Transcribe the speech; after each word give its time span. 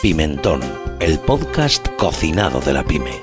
Pimentón, 0.00 0.62
el 1.00 1.18
podcast 1.18 1.86
cocinado 1.98 2.60
de 2.60 2.72
la 2.72 2.82
pyme. 2.84 3.20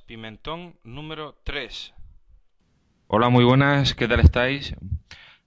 Pimentón 0.00 0.76
número 0.84 1.36
3. 1.44 1.94
Hola, 3.08 3.28
muy 3.28 3.44
buenas, 3.44 3.94
¿qué 3.94 4.08
tal 4.08 4.20
estáis? 4.20 4.74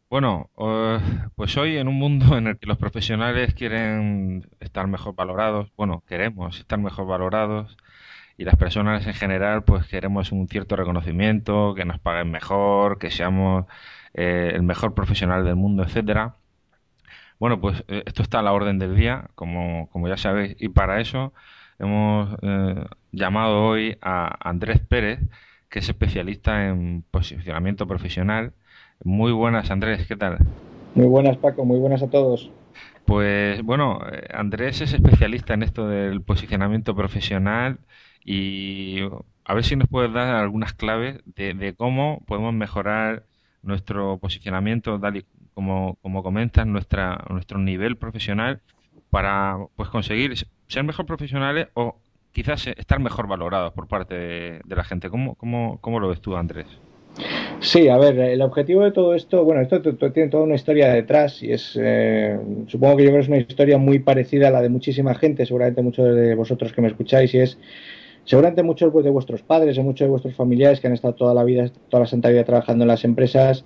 Bueno, 0.10 0.52
eh, 0.58 1.00
pues 1.36 1.58
hoy 1.58 1.78
en 1.78 1.88
un 1.88 1.96
mundo 1.96 2.38
en 2.38 2.48
el 2.48 2.58
que 2.60 2.68
los 2.68 2.78
profesionales 2.78 3.54
quieren 3.56 4.48
estar 4.60 4.88
mejor 4.88 5.16
valorados, 5.16 5.72
bueno, 5.76 6.04
queremos 6.08 6.60
estar 6.60 6.78
mejor 6.80 7.08
valorados 7.08 7.76
y 8.38 8.44
las 8.44 8.56
personas 8.56 9.08
en 9.08 9.14
general 9.14 9.64
pues 9.64 9.88
queremos 9.88 10.32
un 10.32 10.48
cierto 10.48 10.76
reconocimiento, 10.76 11.74
que 11.74 11.86
nos 11.86 12.00
paguen 12.00 12.30
mejor, 12.30 13.00
que 13.00 13.10
seamos 13.10 13.66
eh, 14.14 14.52
el 14.54 14.62
mejor 14.64 14.94
profesional 14.94 15.44
del 15.44 15.56
mundo, 15.56 15.84
etcétera. 15.84 16.36
Bueno, 17.40 17.60
pues 17.60 17.84
eh, 17.88 18.04
esto 18.06 18.22
está 18.22 18.40
a 18.40 18.44
la 18.44 18.54
orden 18.54 18.80
del 18.80 18.96
día, 18.96 19.30
como, 19.36 19.90
como 19.90 20.08
ya 20.08 20.18
sabéis, 20.18 20.56
y 20.60 20.70
para 20.70 21.02
eso 21.02 21.34
hemos 21.80 22.38
llamado 23.16 23.64
hoy 23.66 23.98
a 24.02 24.38
Andrés 24.48 24.80
Pérez, 24.80 25.20
que 25.70 25.80
es 25.80 25.90
especialista 25.90 26.68
en 26.68 27.04
posicionamiento 27.10 27.88
profesional. 27.88 28.54
Muy 29.04 29.32
buenas, 29.32 29.72
Andrés, 29.72 30.06
¿qué 30.08 30.16
tal? 30.16 30.38
Muy 30.94 31.08
buenas, 31.08 31.38
Paco, 31.38 31.66
muy 31.66 31.80
buenas 31.80 32.04
a 32.04 32.10
todos. 32.10 32.52
Pues 33.06 33.62
bueno, 33.62 34.00
eh, 34.12 34.28
Andrés 34.34 34.82
es 34.82 34.94
especialista 34.94 35.54
en 35.54 35.64
esto 35.64 35.88
del 35.88 36.22
posicionamiento 36.22 36.96
profesional 36.96 37.80
y 38.24 39.00
a 39.44 39.54
ver 39.54 39.64
si 39.64 39.76
nos 39.76 39.88
puedes 39.88 40.12
dar 40.12 40.36
algunas 40.36 40.74
claves 40.74 41.20
de, 41.26 41.76
cómo 41.78 42.24
podemos 42.26 42.54
mejorar 42.54 43.24
nuestro 43.62 44.18
posicionamiento, 44.18 45.00
tal 45.00 45.18
y 45.18 45.26
como, 45.54 45.98
como 46.02 46.24
comentas, 46.24 46.66
nuestra, 46.66 47.24
nuestro 47.30 47.60
nivel 47.60 47.98
profesional 47.98 48.62
para 49.10 49.58
pues 49.76 49.90
conseguir 49.90 50.34
ser 50.68 50.84
mejor 50.84 51.06
profesionales 51.06 51.68
o 51.76 52.00
quizás 52.36 52.68
estar 52.68 53.00
mejor 53.00 53.28
valorados 53.28 53.72
por 53.72 53.88
parte 53.88 54.14
de, 54.14 54.76
la 54.76 54.84
gente. 54.84 55.10
¿Cómo, 55.10 55.36
cómo, 55.36 55.80
¿Cómo 55.80 56.02
lo 56.02 56.10
ves 56.10 56.20
tú, 56.20 56.36
Andrés? 56.36 56.68
Sí, 57.62 57.88
a 57.88 57.98
ver, 57.98 58.20
el 58.20 58.42
objetivo 58.42 58.84
de 58.84 58.92
todo 58.92 59.16
esto, 59.16 59.46
bueno, 59.46 59.62
esto 59.62 59.82
tiene 60.12 60.30
toda 60.30 60.44
una 60.44 60.56
historia 60.56 60.90
detrás 60.90 61.42
y 61.42 61.54
es, 61.54 61.80
eh, 61.82 62.38
supongo 62.68 62.98
que 62.98 63.04
yo 63.04 63.10
creo 63.10 63.22
que 63.22 63.24
es 63.24 63.28
una 63.30 63.38
historia 63.38 63.78
muy 63.78 64.00
parecida 64.00 64.50
a 64.50 64.52
la 64.52 64.62
de 64.62 64.68
muchísima 64.68 65.16
gente, 65.16 65.46
seguramente 65.46 65.82
muchos 65.82 66.14
de 66.14 66.36
vosotros 66.36 66.74
que 66.74 66.82
me 66.82 66.90
escucháis, 66.90 67.34
y 67.34 67.40
es, 67.40 67.58
seguramente 68.26 68.64
muchos 68.64 68.94
de 69.02 69.10
vuestros 69.10 69.42
padres 69.42 69.78
o 69.78 69.84
muchos 69.84 70.06
de 70.06 70.10
vuestros 70.10 70.36
familiares 70.36 70.82
que 70.82 70.88
han 70.88 70.94
estado 70.94 71.16
toda 71.16 71.34
la 71.34 71.46
vida, 71.46 71.72
toda 71.88 72.02
la 72.02 72.08
santa 72.08 72.28
vida 72.28 72.44
trabajando 72.44 72.84
en 72.84 72.90
las 72.90 73.06
empresas, 73.06 73.64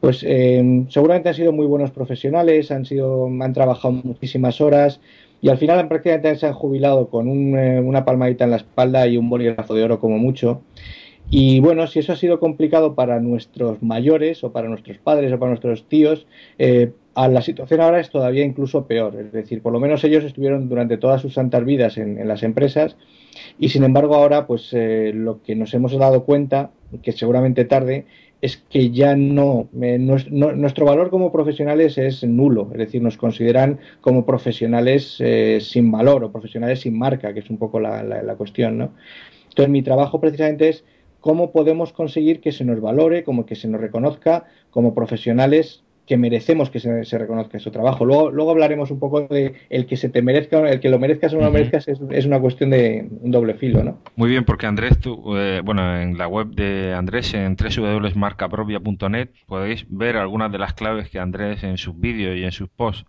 pues 0.00 0.24
eh, 0.26 0.84
seguramente 0.88 1.28
han 1.28 1.36
sido 1.36 1.52
muy 1.52 1.66
buenos 1.66 1.92
profesionales, 1.92 2.72
han, 2.72 2.84
sido, 2.84 3.26
han 3.26 3.52
trabajado 3.52 3.92
muchísimas 3.92 4.60
horas 4.60 5.00
y 5.40 5.48
al 5.48 5.58
final 5.58 5.86
prácticamente 5.88 6.36
se 6.36 6.46
han 6.46 6.52
jubilado 6.52 7.08
con 7.08 7.28
eh, 7.56 7.80
una 7.80 8.04
palmadita 8.04 8.44
en 8.44 8.50
la 8.50 8.56
espalda 8.56 9.06
y 9.06 9.16
un 9.16 9.28
bolígrafo 9.30 9.74
de 9.74 9.84
oro 9.84 10.00
como 10.00 10.18
mucho. 10.18 10.62
Y 11.30 11.60
bueno, 11.60 11.86
si 11.86 11.98
eso 11.98 12.12
ha 12.12 12.16
sido 12.16 12.40
complicado 12.40 12.94
para 12.94 13.20
nuestros 13.20 13.82
mayores 13.82 14.42
o 14.44 14.52
para 14.52 14.68
nuestros 14.68 14.96
padres 14.98 15.32
o 15.32 15.38
para 15.38 15.50
nuestros 15.50 15.86
tíos, 15.86 16.26
eh, 16.58 16.92
a 17.14 17.28
la 17.28 17.42
situación 17.42 17.80
ahora 17.80 18.00
es 18.00 18.10
todavía 18.10 18.44
incluso 18.44 18.86
peor. 18.86 19.14
Es 19.16 19.32
decir, 19.32 19.60
por 19.60 19.72
lo 19.72 19.80
menos 19.80 20.02
ellos 20.04 20.24
estuvieron 20.24 20.68
durante 20.68 20.96
todas 20.96 21.20
sus 21.20 21.34
santas 21.34 21.64
vidas 21.64 21.98
en, 21.98 22.26
las 22.26 22.42
empresas 22.42 22.96
y 23.58 23.68
sin 23.68 23.84
embargo 23.84 24.14
ahora 24.14 24.46
pues 24.46 24.70
lo 24.72 25.42
que 25.42 25.54
nos 25.56 25.74
hemos 25.74 25.92
dado 25.98 26.24
cuenta, 26.24 26.70
que 27.02 27.12
seguramente 27.12 27.64
tarde, 27.64 28.06
es 28.40 28.56
que 28.56 28.90
ya 28.90 29.16
no, 29.16 29.68
nuestro 29.72 30.86
valor 30.86 31.10
como 31.10 31.32
profesionales 31.32 31.98
es 31.98 32.22
nulo, 32.22 32.68
es 32.72 32.78
decir, 32.78 33.02
nos 33.02 33.16
consideran 33.16 33.80
como 34.00 34.24
profesionales 34.24 35.16
eh, 35.18 35.58
sin 35.60 35.90
valor 35.90 36.22
o 36.22 36.30
profesionales 36.32 36.80
sin 36.80 36.96
marca, 36.96 37.34
que 37.34 37.40
es 37.40 37.50
un 37.50 37.58
poco 37.58 37.80
la, 37.80 38.02
la, 38.02 38.34
cuestión, 38.36 38.78
¿no? 38.78 38.92
Entonces 39.48 39.70
mi 39.70 39.82
trabajo 39.82 40.20
precisamente 40.20 40.68
es 40.68 40.84
cómo 41.20 41.50
podemos 41.50 41.92
conseguir 41.92 42.40
que 42.40 42.52
se 42.52 42.64
nos 42.64 42.80
valore, 42.80 43.24
como 43.24 43.44
que 43.44 43.56
se 43.56 43.66
nos 43.66 43.80
reconozca 43.80 44.44
como 44.70 44.94
profesionales 44.94 45.82
que 46.08 46.16
merecemos 46.16 46.70
que 46.70 46.80
se, 46.80 47.18
reconozca 47.18 47.58
su 47.58 47.70
trabajo. 47.70 48.04
Luego, 48.06 48.30
luego 48.30 48.52
hablaremos 48.52 48.90
un 48.90 48.98
poco 48.98 49.20
de 49.28 49.54
el 49.68 49.86
que 49.86 49.98
se 49.98 50.08
te 50.08 50.22
merezca, 50.22 50.58
el 50.68 50.80
que 50.80 50.88
lo 50.88 50.98
merezcas 50.98 51.34
o 51.34 51.36
no 51.36 51.44
lo 51.44 51.50
merezcas 51.50 51.86
es, 51.86 52.24
una 52.24 52.40
cuestión 52.40 52.70
de 52.70 53.06
un 53.20 53.30
doble 53.30 53.54
filo, 53.54 53.84
¿no? 53.84 53.98
Muy 54.16 54.30
bien, 54.30 54.44
porque 54.44 54.66
Andrés, 54.66 54.98
tú, 54.98 55.36
eh, 55.36 55.60
bueno, 55.62 56.00
en 56.00 56.16
la 56.16 56.26
web 56.26 56.48
de 56.48 56.94
Andrés, 56.94 57.34
en 57.34 57.56
www.marcapropia.net, 57.56 59.28
podéis 59.46 59.84
ver 59.90 60.16
algunas 60.16 60.50
de 60.50 60.58
las 60.58 60.72
claves 60.72 61.10
que 61.10 61.18
Andrés 61.18 61.62
en 61.62 61.76
sus 61.76 61.98
vídeos 62.00 62.36
y 62.36 62.44
en 62.44 62.52
sus 62.52 62.70
posts 62.70 63.04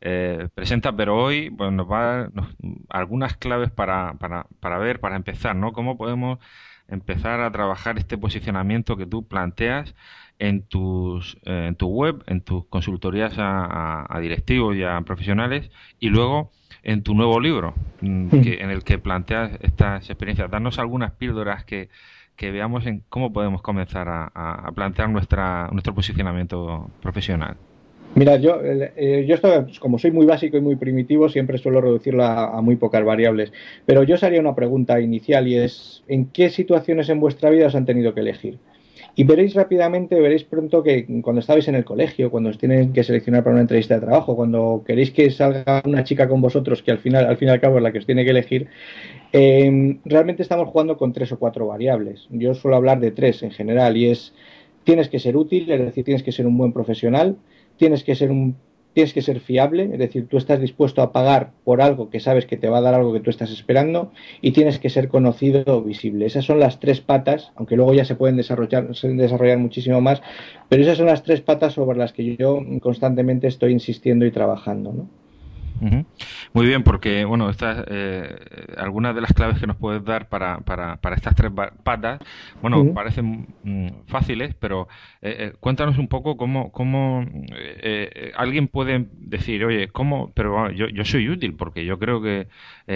eh, 0.00 0.48
presenta, 0.52 0.96
pero 0.96 1.16
hoy 1.16 1.48
pues, 1.50 1.70
nos 1.70 1.88
va 1.88 2.02
a 2.02 2.16
dar 2.16 2.30
algunas 2.88 3.36
claves 3.36 3.70
para, 3.70 4.14
para, 4.14 4.46
para 4.58 4.78
ver, 4.78 4.98
para 4.98 5.14
empezar, 5.14 5.54
¿no? 5.54 5.72
¿Cómo 5.72 5.96
podemos 5.96 6.40
empezar 6.88 7.40
a 7.40 7.52
trabajar 7.52 7.98
este 7.98 8.18
posicionamiento 8.18 8.96
que 8.96 9.06
tú 9.06 9.28
planteas 9.28 9.94
en, 10.42 10.62
tus, 10.62 11.38
eh, 11.44 11.66
en 11.68 11.76
tu 11.76 11.86
web, 11.86 12.24
en 12.26 12.40
tus 12.40 12.66
consultorías 12.66 13.34
a, 13.36 14.18
directivos 14.20 14.76
y 14.76 14.82
a 14.82 15.00
profesionales 15.02 15.70
y 16.00 16.08
luego 16.08 16.50
en 16.82 17.04
tu 17.04 17.14
nuevo 17.14 17.38
libro 17.38 17.74
mm, 18.00 18.28
en 18.32 18.70
el 18.70 18.82
que 18.82 18.98
planteas 18.98 19.52
estas 19.62 20.10
experiencias. 20.10 20.50
Danos 20.50 20.80
algunas 20.80 21.12
píldoras 21.12 21.64
que, 21.64 21.88
veamos 22.40 22.86
en 22.86 23.04
cómo 23.08 23.32
podemos 23.32 23.62
comenzar 23.62 24.08
a, 24.08 24.68
plantear 24.74 25.08
nuestra, 25.08 25.68
nuestro 25.70 25.94
posicionamiento 25.94 26.90
profesional. 27.00 27.54
Mira, 28.16 28.34
yo, 28.36 28.60
eh, 28.60 29.24
yo 29.28 29.36
esto, 29.36 29.62
pues, 29.62 29.78
como 29.78 29.96
soy 30.00 30.10
muy 30.10 30.26
básico 30.26 30.56
y 30.56 30.60
muy 30.60 30.74
primitivo, 30.74 31.28
siempre 31.28 31.56
suelo 31.58 31.80
reducirlo 31.80 32.24
a, 32.24 32.58
a, 32.58 32.60
muy 32.60 32.74
pocas 32.74 33.04
variables. 33.04 33.52
Pero 33.86 34.02
yo 34.02 34.16
os 34.16 34.24
haría 34.24 34.40
una 34.40 34.56
pregunta 34.56 35.00
inicial 35.00 35.46
y 35.46 35.56
es, 35.56 36.02
¿en 36.08 36.26
qué 36.26 36.50
situaciones 36.50 37.08
en 37.10 37.20
vuestra 37.20 37.48
vida 37.48 37.68
os 37.68 37.76
han 37.76 37.86
tenido 37.86 38.12
que 38.12 38.20
elegir? 38.20 38.58
Y 39.14 39.24
veréis 39.24 39.54
rápidamente, 39.54 40.18
veréis 40.20 40.44
pronto 40.44 40.82
que 40.82 41.06
cuando 41.22 41.40
estabais 41.40 41.68
en 41.68 41.74
el 41.74 41.84
colegio, 41.84 42.30
cuando 42.30 42.50
os 42.50 42.58
tienen 42.58 42.92
que 42.92 43.04
seleccionar 43.04 43.42
para 43.42 43.54
una 43.54 43.62
entrevista 43.62 43.94
de 43.94 44.00
trabajo, 44.00 44.36
cuando 44.36 44.82
queréis 44.86 45.10
que 45.10 45.30
salga 45.30 45.82
una 45.84 46.04
chica 46.04 46.28
con 46.28 46.40
vosotros, 46.40 46.82
que 46.82 46.90
al 46.90 46.98
final, 46.98 47.26
al 47.26 47.36
fin 47.36 47.48
y 47.48 47.50
al 47.50 47.60
cabo 47.60 47.76
es 47.76 47.82
la 47.82 47.92
que 47.92 47.98
os 47.98 48.06
tiene 48.06 48.24
que 48.24 48.30
elegir, 48.30 48.68
eh, 49.32 49.98
realmente 50.04 50.42
estamos 50.42 50.68
jugando 50.68 50.96
con 50.96 51.12
tres 51.12 51.32
o 51.32 51.38
cuatro 51.38 51.66
variables. 51.66 52.26
Yo 52.30 52.54
suelo 52.54 52.76
hablar 52.76 53.00
de 53.00 53.10
tres 53.10 53.42
en 53.42 53.50
general 53.50 53.96
y 53.96 54.10
es 54.10 54.34
tienes 54.84 55.08
que 55.08 55.18
ser 55.18 55.36
útil, 55.36 55.70
es 55.70 55.80
decir, 55.80 56.04
tienes 56.04 56.22
que 56.22 56.32
ser 56.32 56.46
un 56.46 56.56
buen 56.56 56.72
profesional, 56.72 57.36
tienes 57.76 58.04
que 58.04 58.14
ser 58.14 58.30
un 58.30 58.56
tienes 58.92 59.12
que 59.12 59.22
ser 59.22 59.40
fiable, 59.40 59.90
es 59.92 59.98
decir, 59.98 60.28
tú 60.28 60.36
estás 60.36 60.60
dispuesto 60.60 61.02
a 61.02 61.12
pagar 61.12 61.52
por 61.64 61.80
algo 61.80 62.10
que 62.10 62.20
sabes 62.20 62.46
que 62.46 62.56
te 62.56 62.68
va 62.68 62.78
a 62.78 62.82
dar 62.82 62.94
algo 62.94 63.12
que 63.12 63.20
tú 63.20 63.30
estás 63.30 63.50
esperando 63.50 64.12
y 64.40 64.52
tienes 64.52 64.78
que 64.78 64.90
ser 64.90 65.08
conocido 65.08 65.64
o 65.66 65.82
visible. 65.82 66.26
Esas 66.26 66.44
son 66.44 66.60
las 66.60 66.80
tres 66.80 67.00
patas, 67.00 67.52
aunque 67.56 67.76
luego 67.76 67.94
ya 67.94 68.04
se 68.04 68.14
pueden 68.14 68.36
desarrollar, 68.36 68.88
desarrollar 68.88 69.58
muchísimo 69.58 70.00
más, 70.00 70.22
pero 70.68 70.82
esas 70.82 70.98
son 70.98 71.06
las 71.06 71.22
tres 71.22 71.40
patas 71.40 71.74
sobre 71.74 71.98
las 71.98 72.12
que 72.12 72.36
yo 72.36 72.60
constantemente 72.80 73.46
estoy 73.46 73.72
insistiendo 73.72 74.26
y 74.26 74.30
trabajando. 74.30 74.92
¿no? 74.92 75.21
Muy 76.52 76.66
bien, 76.66 76.84
porque 76.84 77.24
bueno, 77.24 77.50
estas 77.50 77.84
eh, 77.88 78.36
algunas 78.76 79.14
de 79.14 79.20
las 79.20 79.32
claves 79.32 79.58
que 79.58 79.66
nos 79.66 79.76
puedes 79.76 80.04
dar 80.04 80.28
para, 80.28 80.60
para, 80.60 80.96
para 81.00 81.16
estas 81.16 81.34
tres 81.34 81.50
patas, 81.82 82.20
bueno, 82.60 82.92
parecen 82.92 83.46
mm, 83.62 84.04
fáciles, 84.06 84.54
pero 84.54 84.86
eh, 85.22 85.36
eh, 85.38 85.52
cuéntanos 85.60 85.98
un 85.98 86.08
poco 86.08 86.36
cómo, 86.36 86.70
cómo 86.70 87.24
alguien 88.36 88.68
puede 88.68 89.08
decir, 89.12 89.64
oye, 89.64 89.88
cómo, 89.88 90.32
pero 90.34 90.70
yo, 90.70 90.88
yo 90.88 91.04
soy 91.04 91.28
útil 91.28 91.56
porque 91.56 91.84
yo 91.84 91.98
creo 91.98 92.22
que 92.22 92.48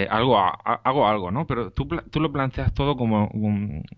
algo 0.09 0.37
hago 0.39 1.07
algo, 1.07 1.31
¿no? 1.31 1.45
Pero 1.47 1.71
tú, 1.71 1.87
tú 2.11 2.19
lo 2.21 2.31
planteas 2.31 2.73
todo 2.73 2.95
como, 2.95 3.29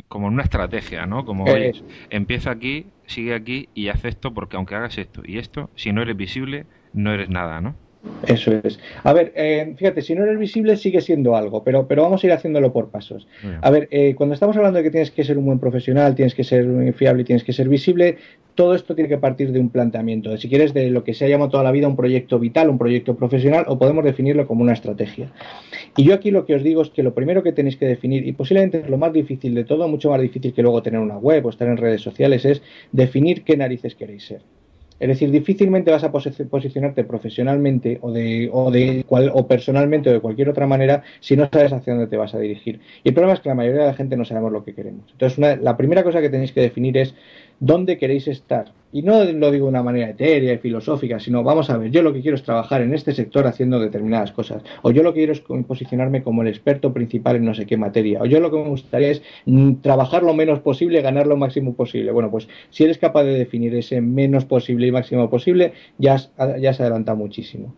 como 0.07 0.27
una 0.27 0.43
estrategia, 0.43 1.05
¿no? 1.05 1.25
Como, 1.25 1.49
oye, 1.49 1.71
empieza 2.09 2.51
aquí, 2.51 2.93
sigue 3.05 3.33
aquí 3.35 3.69
y 3.73 3.89
haz 3.89 4.03
esto 4.05 4.33
porque 4.33 4.57
aunque 4.57 4.75
hagas 4.75 4.97
esto 4.97 5.21
y 5.25 5.37
esto, 5.37 5.69
si 5.75 5.91
no 5.93 6.01
eres 6.01 6.17
visible, 6.17 6.67
no 6.93 7.11
eres 7.13 7.29
nada, 7.29 7.61
¿no? 7.61 7.77
Eso 8.27 8.51
es. 8.63 8.79
A 9.03 9.11
ver, 9.11 9.33
eh, 9.35 9.73
fíjate, 9.77 10.01
si 10.01 10.15
no 10.15 10.23
eres 10.23 10.39
visible 10.39 10.77
sigue 10.77 11.01
siendo 11.01 11.35
algo, 11.35 11.63
pero, 11.63 11.87
pero 11.87 12.03
vamos 12.03 12.23
a 12.23 12.27
ir 12.27 12.33
haciéndolo 12.33 12.71
por 12.71 12.89
pasos. 12.89 13.27
A 13.61 13.69
ver, 13.69 13.87
eh, 13.91 14.15
cuando 14.15 14.33
estamos 14.33 14.55
hablando 14.55 14.77
de 14.77 14.83
que 14.83 14.91
tienes 14.91 15.11
que 15.11 15.23
ser 15.23 15.37
un 15.37 15.45
buen 15.45 15.59
profesional, 15.59 16.15
tienes 16.15 16.33
que 16.33 16.43
ser 16.43 16.93
fiable 16.93 17.23
y 17.23 17.25
tienes 17.25 17.43
que 17.43 17.51
ser 17.51 17.67
visible, 17.67 18.17
todo 18.55 18.75
esto 18.75 18.93
tiene 18.93 19.07
que 19.07 19.17
partir 19.17 19.51
de 19.51 19.59
un 19.59 19.69
planteamiento, 19.69 20.35
si 20.37 20.49
quieres, 20.49 20.73
de 20.73 20.89
lo 20.89 21.03
que 21.03 21.13
se 21.13 21.25
ha 21.25 21.29
llamado 21.29 21.51
toda 21.51 21.63
la 21.63 21.71
vida 21.71 21.87
un 21.87 21.95
proyecto 21.95 22.39
vital, 22.39 22.69
un 22.69 22.77
proyecto 22.77 23.15
profesional, 23.15 23.65
o 23.67 23.79
podemos 23.79 24.03
definirlo 24.03 24.47
como 24.47 24.63
una 24.63 24.73
estrategia. 24.73 25.31
Y 25.95 26.03
yo 26.03 26.13
aquí 26.13 26.29
lo 26.29 26.45
que 26.45 26.55
os 26.55 26.63
digo 26.63 26.81
es 26.81 26.89
que 26.89 27.03
lo 27.03 27.13
primero 27.13 27.41
que 27.41 27.53
tenéis 27.53 27.77
que 27.77 27.85
definir, 27.85 28.27
y 28.27 28.33
posiblemente 28.33 28.79
es 28.79 28.89
lo 28.89 28.97
más 28.97 29.13
difícil 29.13 29.55
de 29.55 29.63
todo, 29.63 29.87
mucho 29.87 30.09
más 30.09 30.21
difícil 30.21 30.53
que 30.53 30.61
luego 30.61 30.83
tener 30.83 30.99
una 30.99 31.17
web 31.17 31.45
o 31.45 31.49
estar 31.49 31.67
en 31.67 31.77
redes 31.77 32.01
sociales, 32.01 32.43
es 32.43 32.61
definir 32.91 33.43
qué 33.43 33.55
narices 33.55 33.95
queréis 33.95 34.25
ser. 34.25 34.41
Es 34.99 35.07
decir, 35.07 35.31
difícilmente 35.31 35.91
vas 35.91 36.03
a 36.03 36.11
posicionarte 36.11 37.03
profesionalmente 37.03 37.99
o, 38.01 38.11
de, 38.11 38.49
o, 38.51 38.69
de 38.71 39.05
o 39.09 39.47
personalmente 39.47 40.09
o 40.09 40.13
de 40.13 40.19
cualquier 40.19 40.49
otra 40.49 40.67
manera 40.67 41.03
si 41.19 41.37
no 41.37 41.49
sabes 41.51 41.71
hacia 41.71 41.93
dónde 41.93 42.07
te 42.07 42.17
vas 42.17 42.33
a 42.33 42.39
dirigir. 42.39 42.79
Y 43.03 43.09
el 43.09 43.13
problema 43.13 43.33
es 43.33 43.39
que 43.39 43.49
la 43.49 43.55
mayoría 43.55 43.81
de 43.81 43.87
la 43.87 43.93
gente 43.93 44.17
no 44.17 44.25
sabemos 44.25 44.51
lo 44.51 44.63
que 44.63 44.73
queremos. 44.73 45.05
Entonces, 45.11 45.59
la 45.61 45.77
primera 45.77 46.03
cosa 46.03 46.21
que 46.21 46.29
tenéis 46.29 46.51
que 46.51 46.61
definir 46.61 46.97
es 46.97 47.15
dónde 47.59 47.97
queréis 47.97 48.27
estar. 48.27 48.71
Y 48.91 49.03
no 49.03 49.23
lo 49.23 49.51
digo 49.51 49.65
de 49.65 49.69
una 49.69 49.83
manera 49.83 50.09
etérea 50.09 50.53
y 50.53 50.57
filosófica, 50.57 51.19
sino 51.19 51.43
vamos 51.43 51.69
a 51.69 51.77
ver, 51.77 51.91
yo 51.91 52.01
lo 52.01 52.11
que 52.11 52.21
quiero 52.21 52.35
es 52.35 52.41
trabajar 52.41 52.81
en 52.81 52.95
este 52.95 53.13
sector 53.13 53.45
haciendo 53.45 53.79
determinadas 53.79 54.31
cosas. 54.31 54.63
O 54.81 54.89
yo 54.89 55.03
lo 55.03 55.13
que 55.13 55.19
quiero 55.19 55.33
es 55.33 55.41
posicionarme 55.67 56.23
como 56.23 56.41
el 56.41 56.47
experto 56.47 56.91
principal 56.91 57.35
en 57.35 57.45
no 57.45 57.53
sé 57.53 57.67
qué 57.67 57.77
materia. 57.77 58.21
O 58.21 58.25
yo 58.25 58.39
lo 58.39 58.49
que 58.49 58.57
me 58.57 58.69
gustaría 58.69 59.09
es 59.09 59.21
mm, 59.45 59.75
trabajar 59.81 60.23
lo 60.23 60.33
menos 60.33 60.59
posible, 60.61 61.01
ganar 61.01 61.27
lo 61.27 61.37
máximo 61.37 61.75
posible. 61.75 62.11
Bueno, 62.11 62.31
pues 62.31 62.47
si 62.71 62.83
eres 62.83 62.97
capaz 62.97 63.23
de 63.23 63.37
definir 63.37 63.75
ese 63.75 64.01
menos 64.01 64.45
posible 64.45 64.87
y 64.87 64.91
máximo 64.91 65.29
posible, 65.29 65.73
ya, 65.99 66.17
ya 66.59 66.73
se 66.73 66.81
adelanta 66.81 67.13
muchísimo 67.13 67.75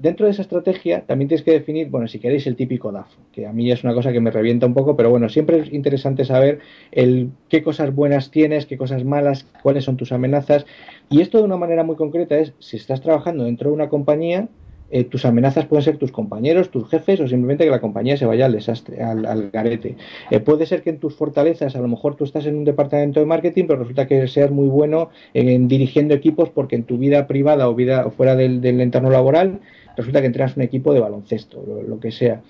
dentro 0.00 0.26
de 0.26 0.32
esa 0.32 0.42
estrategia 0.42 1.02
también 1.06 1.28
tienes 1.28 1.44
que 1.44 1.52
definir, 1.52 1.88
bueno, 1.88 2.06
si 2.08 2.18
queréis 2.18 2.46
el 2.46 2.56
típico 2.56 2.92
DAF, 2.92 3.08
que 3.32 3.46
a 3.46 3.52
mí 3.52 3.70
es 3.70 3.82
una 3.82 3.94
cosa 3.94 4.12
que 4.12 4.20
me 4.20 4.30
revienta 4.30 4.66
un 4.66 4.74
poco, 4.74 4.96
pero 4.96 5.10
bueno, 5.10 5.28
siempre 5.28 5.58
es 5.58 5.72
interesante 5.72 6.24
saber 6.24 6.60
el, 6.92 7.30
qué 7.48 7.62
cosas 7.62 7.94
buenas 7.94 8.30
tienes, 8.30 8.66
qué 8.66 8.78
cosas 8.78 9.04
malas, 9.04 9.46
cuáles 9.62 9.84
son 9.84 9.96
tus 9.96 10.12
amenazas. 10.12 10.66
Y 11.10 11.20
esto 11.20 11.38
de 11.38 11.44
una 11.44 11.56
manera 11.56 11.82
muy 11.82 11.96
concreta 11.96 12.38
es, 12.38 12.54
si 12.60 12.76
estás 12.76 13.00
trabajando 13.00 13.44
dentro 13.44 13.70
de 13.70 13.74
una 13.74 13.88
compañía, 13.88 14.48
eh, 14.90 15.04
tus 15.04 15.26
amenazas 15.26 15.66
pueden 15.66 15.84
ser 15.84 15.98
tus 15.98 16.12
compañeros, 16.12 16.70
tus 16.70 16.88
jefes 16.88 17.20
o 17.20 17.28
simplemente 17.28 17.64
que 17.64 17.70
la 17.70 17.80
compañía 17.80 18.16
se 18.16 18.24
vaya 18.24 18.46
al 18.46 18.52
desastre, 18.52 19.02
al, 19.02 19.50
garete. 19.50 19.96
Eh, 20.30 20.40
puede 20.40 20.64
ser 20.64 20.82
que 20.82 20.90
en 20.90 20.98
tus 20.98 21.14
fortalezas, 21.14 21.76
a 21.76 21.80
lo 21.80 21.88
mejor 21.88 22.16
tú 22.16 22.24
estás 22.24 22.46
en 22.46 22.56
un 22.56 22.64
departamento 22.64 23.20
de 23.20 23.26
marketing, 23.26 23.64
pero 23.66 23.80
resulta 23.80 24.06
que 24.06 24.26
seas 24.28 24.50
muy 24.50 24.68
bueno 24.68 25.10
en, 25.34 25.68
dirigiendo 25.68 26.14
equipos 26.14 26.48
porque 26.48 26.76
en 26.76 26.84
tu 26.84 26.96
vida 26.96 27.26
privada 27.26 27.68
o 27.68 27.74
vida 27.74 28.08
fuera 28.10 28.34
del, 28.34 28.62
del 28.62 28.80
entorno 28.80 29.10
laboral 29.10 29.60
resulta 29.98 30.20
que 30.20 30.26
entrenas 30.26 30.56
un 30.56 30.62
equipo 30.62 30.94
de 30.94 31.00
baloncesto, 31.00 31.62
lo, 31.86 32.00
que 32.00 32.10
sea. 32.10 32.40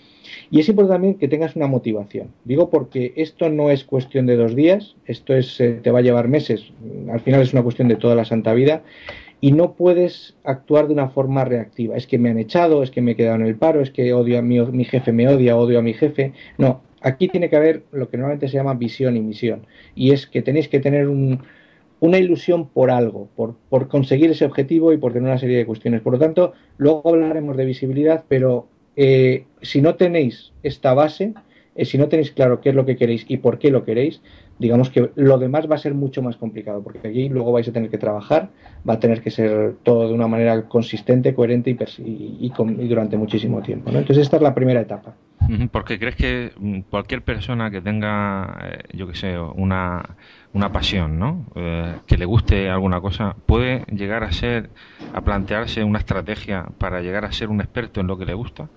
Y 0.51 0.61
es 0.61 0.69
importante 0.69 0.95
también 0.95 1.15
que 1.15 1.29
tengas 1.29 1.57
una 1.57 1.67
motivación. 1.67 2.29
Digo 2.45 2.71
porque 2.71 3.13
esto 3.17 3.49
no 3.49 3.71
es 3.71 3.85
cuestión 3.85 4.27
de 4.27 4.37
dos 4.37 4.55
días, 4.55 4.97
esto 5.07 5.35
es, 5.35 5.61
eh, 5.61 5.81
te 5.83 5.91
va 5.91 6.01
a 6.01 6.03
llevar 6.03 6.29
meses, 6.29 6.73
al 7.11 7.21
final 7.21 7.43
es 7.43 7.53
una 7.53 7.63
cuestión 7.63 7.89
de 7.89 7.97
toda 7.97 8.15
la 8.15 8.25
santa 8.25 8.53
vida 8.53 8.83
y 9.41 9.53
no 9.53 9.73
puedes 9.73 10.35
actuar 10.45 10.89
de 10.89 10.95
una 10.95 11.09
forma 11.09 11.45
reactiva. 11.45 11.97
Es 11.97 12.07
que 12.07 12.19
me 12.19 12.31
han 12.31 12.39
echado, 12.39 12.83
es 12.83 12.91
que 12.91 13.01
me 13.01 13.13
he 13.13 13.17
quedado 13.17 13.37
en 13.37 13.47
el 13.47 13.57
paro, 13.57 13.81
es 13.81 13.91
que 13.91 14.13
odio 14.13 14.39
a 14.39 14.43
mi, 14.43 14.61
mi 14.61 14.85
jefe 14.85 15.13
me 15.13 15.29
odia, 15.29 15.57
odio 15.57 15.79
a 15.79 15.83
mi 15.83 15.95
jefe. 15.95 16.33
No, 16.59 16.83
aquí 17.01 17.29
tiene 17.29 17.49
que 17.49 17.57
haber 17.57 17.83
lo 17.93 18.09
que 18.09 18.17
normalmente 18.17 18.49
se 18.49 18.57
llama 18.57 18.75
visión 18.75 19.17
y 19.17 19.21
misión. 19.21 19.67
Y 19.95 20.11
es 20.11 20.27
que 20.27 20.43
tenéis 20.43 20.69
que 20.69 20.81
tener 20.81 21.09
un, 21.09 21.41
una 22.01 22.19
ilusión 22.19 22.69
por 22.69 22.91
algo, 22.91 23.29
por, 23.35 23.55
por, 23.69 23.89
conseguir 23.89 24.31
ese 24.31 24.45
objetivo 24.45 24.93
y 24.93 24.99
por 24.99 25.13
tener 25.13 25.29
una 25.29 25.39
serie 25.39 25.59
de 25.59 25.67
cuestiones. 25.67 26.01
Por 26.01 26.13
lo 26.13 26.19
tanto, 26.19 26.53
luego 26.77 27.03
hablaremos 27.09 27.57
de 27.57 27.65
visibilidad, 27.65 28.25
pero 28.29 28.69
eh, 28.97 29.45
si 29.63 29.81
no 29.81 29.97
tenéis 29.97 30.53
esta 30.63 30.95
base, 30.95 31.35
si 31.85 31.99
no 31.99 32.09
tenéis 32.09 32.33
claro 32.33 32.61
qué 32.61 32.71
es 32.71 32.75
lo 32.75 32.85
que 32.85 32.97
queréis 32.97 33.25
y 33.29 33.37
por 33.37 33.59
qué 33.59 33.71
lo 33.71 33.85
queréis, 33.85 34.21
digamos 34.59 34.91
que 34.91 35.11
lo 35.15 35.39
demás 35.39 35.71
va 35.71 35.77
a 35.77 35.79
ser 35.79 35.95
mucho 35.95 36.23
más 36.23 36.37
complicado, 36.37 36.83
porque 36.83 37.09
aquí 37.09 37.29
luego 37.29 37.53
vais 37.53 37.69
a 37.69 37.73
tener 37.73 37.91
que 37.91 37.99
trabajar, 37.99 38.51
va 38.89 38.95
a 38.95 39.01
tener 39.01 39.23
que 39.23 39.31
ser 39.31 39.77
todo 39.83 40.09
de 40.09 40.15
una 40.15 40.27
manera 40.27 40.69
consistente, 40.69 41.35
coherente 41.35 41.77
y, 41.99 42.53
durante 42.89 43.17
muchísimo 43.17 43.63
tiempo. 43.63 43.91
Entonces 43.91 44.19
esta 44.19 44.37
es 44.37 44.43
la 44.43 44.55
primera 44.55 44.81
etapa. 44.81 45.15
Porque 45.73 45.99
crees 45.99 46.17
que 46.17 46.53
mm, 46.59 46.81
cualquier 46.91 47.23
persona 47.23 47.71
que 47.71 47.81
tenga, 47.81 48.59
eh, 48.65 48.79
yo 48.93 49.07
que 49.07 49.15
sé, 49.15 49.39
una, 49.39 50.17
una 50.53 50.73
pasión, 50.73 51.19
¿no? 51.19 51.47
Eh, 51.55 51.95
que 52.07 52.19
le 52.19 52.27
guste 52.27 52.69
alguna 52.69 53.01
cosa, 53.01 53.35
puede 53.47 53.85
llegar 53.87 54.25
a 54.25 54.33
ser, 54.33 54.69
a 55.15 55.23
plantearse 55.23 55.85
una 55.85 56.01
estrategia 56.01 56.67
para 56.79 57.01
llegar 57.01 57.25
a 57.25 57.33
ser 57.33 57.49
un 57.49 57.61
experto 57.61 58.01
en 58.01 58.09
lo 58.09 58.19
que 58.19 58.27
le 58.27 58.35
gusta. 58.35 58.69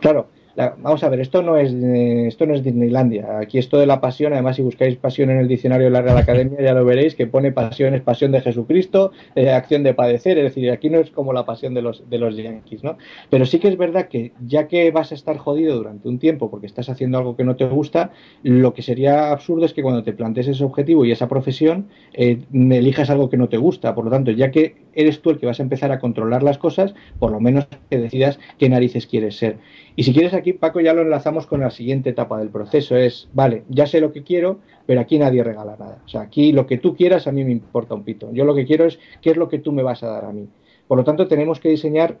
Claro, 0.00 0.28
vamos 0.56 1.04
a 1.04 1.08
ver, 1.08 1.20
esto 1.20 1.42
no 1.42 1.56
es 1.56 1.72
esto 1.72 2.46
no 2.46 2.54
es 2.54 2.62
Disneylandia. 2.62 3.38
Aquí 3.38 3.58
esto 3.58 3.78
de 3.78 3.86
la 3.86 4.00
pasión, 4.00 4.32
además 4.32 4.56
si 4.56 4.62
buscáis 4.62 4.96
pasión 4.96 5.30
en 5.30 5.38
el 5.38 5.48
diccionario 5.48 5.86
de 5.86 5.90
la 5.90 6.02
Real 6.02 6.18
Academia 6.18 6.58
ya 6.60 6.72
lo 6.72 6.84
veréis 6.84 7.14
que 7.14 7.26
pone 7.26 7.52
pasión 7.52 7.94
es 7.94 8.02
pasión 8.02 8.32
de 8.32 8.40
Jesucristo, 8.40 9.12
eh, 9.34 9.50
acción 9.50 9.82
de 9.82 9.94
padecer, 9.94 10.38
es 10.38 10.44
decir, 10.44 10.70
aquí 10.70 10.90
no 10.90 10.98
es 10.98 11.10
como 11.10 11.32
la 11.32 11.44
pasión 11.44 11.74
de 11.74 11.82
los 11.82 12.08
de 12.08 12.18
los 12.18 12.36
yankees, 12.36 12.82
¿no? 12.82 12.96
Pero 13.30 13.46
sí 13.46 13.58
que 13.58 13.68
es 13.68 13.76
verdad 13.76 14.08
que 14.08 14.32
ya 14.46 14.66
que 14.68 14.90
vas 14.90 15.12
a 15.12 15.14
estar 15.14 15.36
jodido 15.36 15.76
durante 15.76 16.08
un 16.08 16.18
tiempo 16.18 16.50
porque 16.50 16.66
estás 16.66 16.88
haciendo 16.88 17.18
algo 17.18 17.36
que 17.36 17.44
no 17.44 17.56
te 17.56 17.66
gusta, 17.66 18.12
lo 18.42 18.72
que 18.72 18.82
sería 18.82 19.30
absurdo 19.30 19.66
es 19.66 19.74
que 19.74 19.82
cuando 19.82 20.02
te 20.02 20.12
plantees 20.12 20.48
ese 20.48 20.64
objetivo 20.64 21.04
y 21.04 21.12
esa 21.12 21.28
profesión 21.28 21.88
eh, 22.14 22.38
elijas 22.52 23.10
algo 23.10 23.28
que 23.28 23.36
no 23.36 23.48
te 23.48 23.56
gusta. 23.56 23.94
Por 23.94 24.04
lo 24.04 24.10
tanto, 24.10 24.30
ya 24.30 24.50
que 24.50 24.85
eres 24.96 25.22
tú 25.22 25.30
el 25.30 25.38
que 25.38 25.46
vas 25.46 25.60
a 25.60 25.62
empezar 25.62 25.92
a 25.92 26.00
controlar 26.00 26.42
las 26.42 26.58
cosas, 26.58 26.94
por 27.20 27.30
lo 27.30 27.38
menos 27.38 27.68
que 27.88 27.98
decidas 27.98 28.40
qué 28.58 28.68
narices 28.68 29.06
quieres 29.06 29.36
ser. 29.36 29.58
Y 29.94 30.02
si 30.02 30.12
quieres 30.12 30.34
aquí, 30.34 30.52
Paco, 30.52 30.80
ya 30.80 30.92
lo 30.92 31.02
enlazamos 31.02 31.46
con 31.46 31.60
la 31.60 31.70
siguiente 31.70 32.10
etapa 32.10 32.38
del 32.38 32.48
proceso. 32.48 32.96
Es, 32.96 33.28
vale, 33.32 33.62
ya 33.68 33.86
sé 33.86 34.00
lo 34.00 34.12
que 34.12 34.24
quiero, 34.24 34.58
pero 34.86 35.00
aquí 35.00 35.18
nadie 35.18 35.44
regala 35.44 35.76
nada. 35.78 35.98
O 36.04 36.08
sea, 36.08 36.22
aquí 36.22 36.52
lo 36.52 36.66
que 36.66 36.78
tú 36.78 36.96
quieras 36.96 37.26
a 37.26 37.32
mí 37.32 37.44
me 37.44 37.52
importa 37.52 37.94
un 37.94 38.02
pito. 38.02 38.32
Yo 38.32 38.44
lo 38.44 38.54
que 38.54 38.66
quiero 38.66 38.86
es 38.86 38.98
qué 39.20 39.30
es 39.30 39.36
lo 39.36 39.48
que 39.48 39.58
tú 39.58 39.70
me 39.72 39.82
vas 39.82 40.02
a 40.02 40.08
dar 40.08 40.24
a 40.24 40.32
mí. 40.32 40.48
Por 40.88 40.98
lo 40.98 41.04
tanto, 41.04 41.28
tenemos 41.28 41.60
que 41.60 41.68
diseñar 41.68 42.18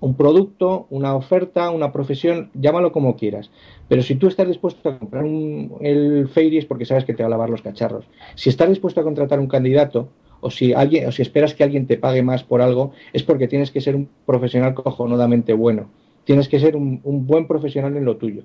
un 0.00 0.14
producto, 0.14 0.86
una 0.90 1.14
oferta, 1.14 1.70
una 1.70 1.92
profesión, 1.92 2.50
llámalo 2.54 2.92
como 2.92 3.16
quieras. 3.16 3.50
Pero 3.88 4.02
si 4.02 4.14
tú 4.14 4.28
estás 4.28 4.46
dispuesto 4.46 4.88
a 4.88 4.98
comprar 4.98 5.24
el 5.24 6.28
Fairy 6.28 6.58
es 6.58 6.66
porque 6.66 6.84
sabes 6.84 7.04
que 7.04 7.14
te 7.14 7.22
va 7.22 7.26
a 7.26 7.30
lavar 7.30 7.50
los 7.50 7.62
cacharros. 7.62 8.06
Si 8.34 8.48
estás 8.48 8.68
dispuesto 8.68 9.00
a 9.00 9.04
contratar 9.04 9.40
un 9.40 9.48
candidato, 9.48 10.08
o 10.40 10.50
si 10.50 10.72
alguien, 10.72 11.08
o 11.08 11.12
si 11.12 11.22
esperas 11.22 11.54
que 11.54 11.64
alguien 11.64 11.86
te 11.86 11.96
pague 11.96 12.22
más 12.22 12.44
por 12.44 12.62
algo, 12.62 12.92
es 13.12 13.22
porque 13.22 13.48
tienes 13.48 13.70
que 13.70 13.80
ser 13.80 13.96
un 13.96 14.08
profesional 14.26 14.74
cojonudamente 14.74 15.52
bueno 15.52 15.88
tienes 16.28 16.46
que 16.46 16.60
ser 16.60 16.76
un, 16.76 17.00
buen 17.26 17.46
profesional 17.46 17.96
en 17.96 18.04
lo 18.04 18.18
tuyo. 18.18 18.42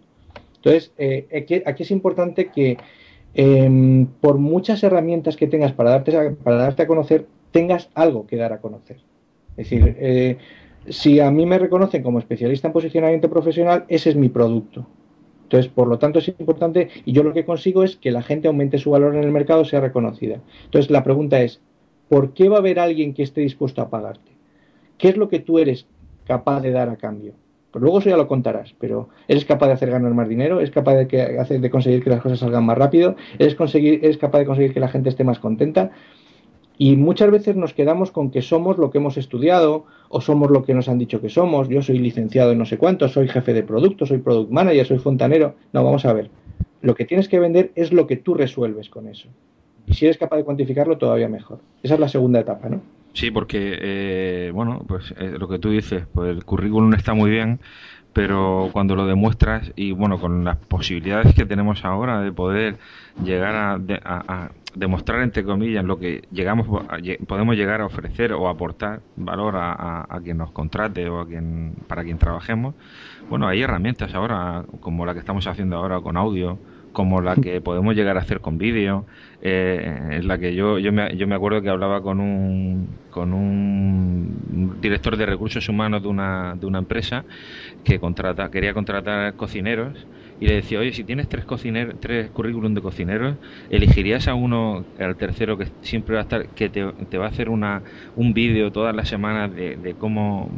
Entonces, 0.55 0.93
eh, 0.97 1.27
aquí, 1.65 1.83
es 1.83 1.91
importante 1.91 2.47
que 2.47 2.77
em, 3.33 4.05
por 4.21 4.37
muchas 4.37 4.81
herramientas 4.83 5.35
que 5.35 5.47
tengas 5.47 5.73
para 5.73 5.89
darte, 5.89 6.15
a, 6.15 6.31
para 6.31 6.55
darte 6.55 6.83
a 6.83 6.87
conocer, 6.87 7.25
tengas 7.51 7.89
algo 7.93 8.25
que 8.25 8.37
dar 8.37 8.53
a 8.53 8.61
conocer. 8.61 8.99
Es 9.57 9.69
decir, 9.69 9.97
eh, 9.99 10.37
si 10.87 11.19
a 11.19 11.29
mí 11.29 11.45
me 11.45 11.59
reconocen 11.59 12.03
como 12.03 12.19
especialista 12.19 12.67
en 12.67 12.73
posicionamiento 12.73 13.29
profesional, 13.29 13.83
ese 13.89 14.11
es 14.11 14.15
mi 14.15 14.29
producto. 14.29 14.87
Entonces, 15.43 15.69
por 15.69 15.89
lo 15.89 15.99
tanto, 15.99 16.19
es 16.19 16.29
importante 16.29 16.87
y 17.03 17.11
yo 17.11 17.21
lo 17.21 17.33
que 17.33 17.43
consigo 17.43 17.83
es 17.83 17.97
que 17.97 18.11
la 18.11 18.21
gente 18.21 18.47
aumente 18.47 18.77
su 18.77 18.91
valor 18.91 19.13
en 19.13 19.25
el 19.25 19.31
mercado, 19.33 19.65
sea 19.65 19.81
reconocida. 19.81 20.39
Entonces, 20.63 20.89
la 20.89 21.03
pregunta 21.03 21.41
es, 21.41 21.59
¿por 22.09 22.33
qué 22.33 22.49
va 22.49 22.57
a 22.57 22.59
haber 22.59 22.79
alguien 22.79 23.13
que 23.13 23.23
esté 23.23 23.41
dispuesto 23.41 23.81
a 23.81 23.89
pagarte? 23.89 24.31
¿Qué 24.97 25.09
es 25.09 25.17
lo 25.17 25.29
que 25.29 25.39
tú 25.39 25.59
eres 25.59 25.87
capaz 26.25 26.61
de 26.61 26.71
dar 26.71 26.89
a 26.89 26.97
cambio? 26.97 27.33
Pues 27.71 27.81
luego 27.81 27.99
eso 27.99 28.09
ya 28.09 28.17
lo 28.17 28.27
contarás, 28.27 28.75
pero 28.79 29.09
eres 29.27 29.45
capaz 29.45 29.65
de 29.65 29.73
hacer 29.73 29.89
ganar 29.89 30.13
más 30.13 30.29
dinero, 30.29 30.59
eres 30.59 30.69
capaz 30.69 30.93
de, 30.93 31.05
de 31.59 31.69
conseguir 31.71 32.03
que 32.03 32.11
las 32.11 32.21
cosas 32.21 32.37
salgan 32.37 32.63
más 32.63 32.77
rápido, 32.77 33.15
eres, 33.39 33.55
conseguir, 33.55 33.99
eres 34.03 34.17
capaz 34.17 34.39
de 34.39 34.45
conseguir 34.45 34.73
que 34.75 34.79
la 34.79 34.89
gente 34.89 35.09
esté 35.09 35.23
más 35.23 35.39
contenta. 35.39 35.91
Y 36.77 36.95
muchas 36.97 37.31
veces 37.31 37.55
nos 37.55 37.73
quedamos 37.73 38.11
con 38.11 38.29
que 38.29 38.43
somos 38.43 38.77
lo 38.77 38.91
que 38.91 38.99
hemos 38.99 39.17
estudiado 39.17 39.85
o 40.09 40.21
somos 40.21 40.51
lo 40.51 40.63
que 40.63 40.75
nos 40.75 40.87
han 40.87 40.99
dicho 40.99 41.19
que 41.19 41.29
somos. 41.29 41.67
Yo 41.67 41.81
soy 41.81 41.97
licenciado 41.97 42.51
en 42.51 42.59
no 42.59 42.65
sé 42.65 42.77
cuánto, 42.77 43.07
soy 43.07 43.27
jefe 43.27 43.53
de 43.53 43.63
producto, 43.63 44.05
soy 44.05 44.19
product 44.19 44.51
manager, 44.51 44.85
soy 44.85 44.99
fontanero. 44.99 45.55
No, 45.71 45.83
vamos 45.83 46.05
a 46.05 46.13
ver. 46.13 46.29
Lo 46.81 46.93
que 46.93 47.05
tienes 47.05 47.27
que 47.27 47.39
vender 47.39 47.71
es 47.75 47.91
lo 47.91 48.05
que 48.05 48.17
tú 48.17 48.33
resuelves 48.33 48.89
con 48.89 49.07
eso. 49.07 49.29
Y 49.87 49.93
si 49.93 50.05
eres 50.05 50.17
capaz 50.17 50.37
de 50.37 50.43
cuantificarlo, 50.43 50.97
todavía 50.97 51.27
mejor. 51.27 51.59
Esa 51.81 51.95
es 51.95 51.99
la 51.99 52.07
segunda 52.07 52.39
etapa, 52.39 52.69
¿no? 52.69 52.81
Sí, 53.13 53.29
porque, 53.29 53.77
eh, 53.79 54.51
bueno, 54.53 54.83
pues 54.87 55.13
eh, 55.17 55.35
lo 55.37 55.47
que 55.47 55.59
tú 55.59 55.69
dices, 55.69 56.05
pues 56.13 56.31
el 56.31 56.43
currículum 56.45 56.93
está 56.95 57.13
muy 57.13 57.29
bien, 57.29 57.59
pero 58.11 58.69
cuando 58.71 58.95
lo 58.95 59.05
demuestras 59.05 59.71
y, 59.75 59.91
bueno, 59.91 60.19
con 60.19 60.43
las 60.43 60.57
posibilidades 60.57 61.33
que 61.35 61.45
tenemos 61.45 61.85
ahora 61.85 62.21
de 62.21 62.31
poder 62.31 62.77
llegar 63.23 63.55
a, 63.55 64.51
demostrar, 64.75 65.21
entre 65.21 65.43
comillas, 65.43 65.83
lo 65.83 65.99
que 65.99 66.23
llegamos 66.31 66.67
podemos 67.27 67.55
llegar 67.55 67.81
a 67.81 67.85
ofrecer 67.85 68.33
o 68.33 68.49
aportar 68.49 69.01
valor 69.15 69.55
a, 69.57 70.19
quien 70.23 70.37
nos 70.37 70.51
contrate 70.51 71.07
o 71.09 71.19
a 71.19 71.27
quien 71.27 71.75
para 71.87 72.03
quien 72.03 72.17
trabajemos, 72.17 72.73
bueno, 73.29 73.47
hay 73.47 73.61
herramientas 73.61 74.13
ahora, 74.15 74.65
como 74.79 75.05
la 75.05 75.13
que 75.13 75.19
estamos 75.19 75.45
haciendo 75.45 75.77
ahora 75.77 76.01
con 76.01 76.17
audio, 76.17 76.57
como 76.93 77.21
la 77.21 77.35
que 77.43 77.61
podemos 77.61 77.95
llegar 77.95 78.17
a 78.17 78.21
hacer 78.21 78.41
con 78.41 78.57
vídeo, 78.57 79.07
eh, 79.41 80.09
en 80.11 80.27
la 80.27 80.37
que 80.39 80.55
yo, 80.55 80.79
yo, 80.79 80.93
me, 80.93 81.17
yo 81.17 81.27
me 81.27 81.35
acuerdo 81.35 81.61
que 81.61 81.69
hablaba 81.69 82.01
con 82.01 82.21
un, 82.21 83.01
con 83.09 83.33
un 83.33 84.79
director 84.79 85.17
de 85.17 85.25
recursos 85.25 85.67
humanos 85.69 86.03
de 86.03 86.09
una, 86.09 86.55
de 86.55 86.65
una 86.67 86.79
empresa 86.79 87.25
que 87.83 87.99
contrata, 87.99 88.49
quería 88.51 88.73
contratar 88.73 89.35
cocineros 89.35 90.07
y 90.43 90.47
le 90.47 90.55
decía, 90.55 90.79
oye, 90.79 90.93
si 90.93 91.03
tienes 91.05 91.27
tres 91.29 91.45
cocineros, 91.45 91.95
tres 91.99 92.31
currículum 92.31 92.73
de 92.73 92.81
cocineros, 92.81 93.37
elegirías 93.69 94.27
a 94.27 94.33
uno, 94.35 94.87
al 94.97 95.17
tercero 95.17 95.57
que 95.57 95.67
siempre 95.81 96.15
va 96.15 96.21
a 96.21 96.23
estar, 96.23 96.49
que 96.53 96.69
te, 96.69 96.83
va 97.17 97.25
a 97.25 97.29
hacer 97.29 97.49
una, 97.49 97.83
un 98.15 98.33
vídeo 98.33 98.71
todas 98.71 98.95
las 98.95 99.07
semanas 99.09 99.51
de, 99.53 99.77
de 99.77 99.95
cómo 99.95 100.49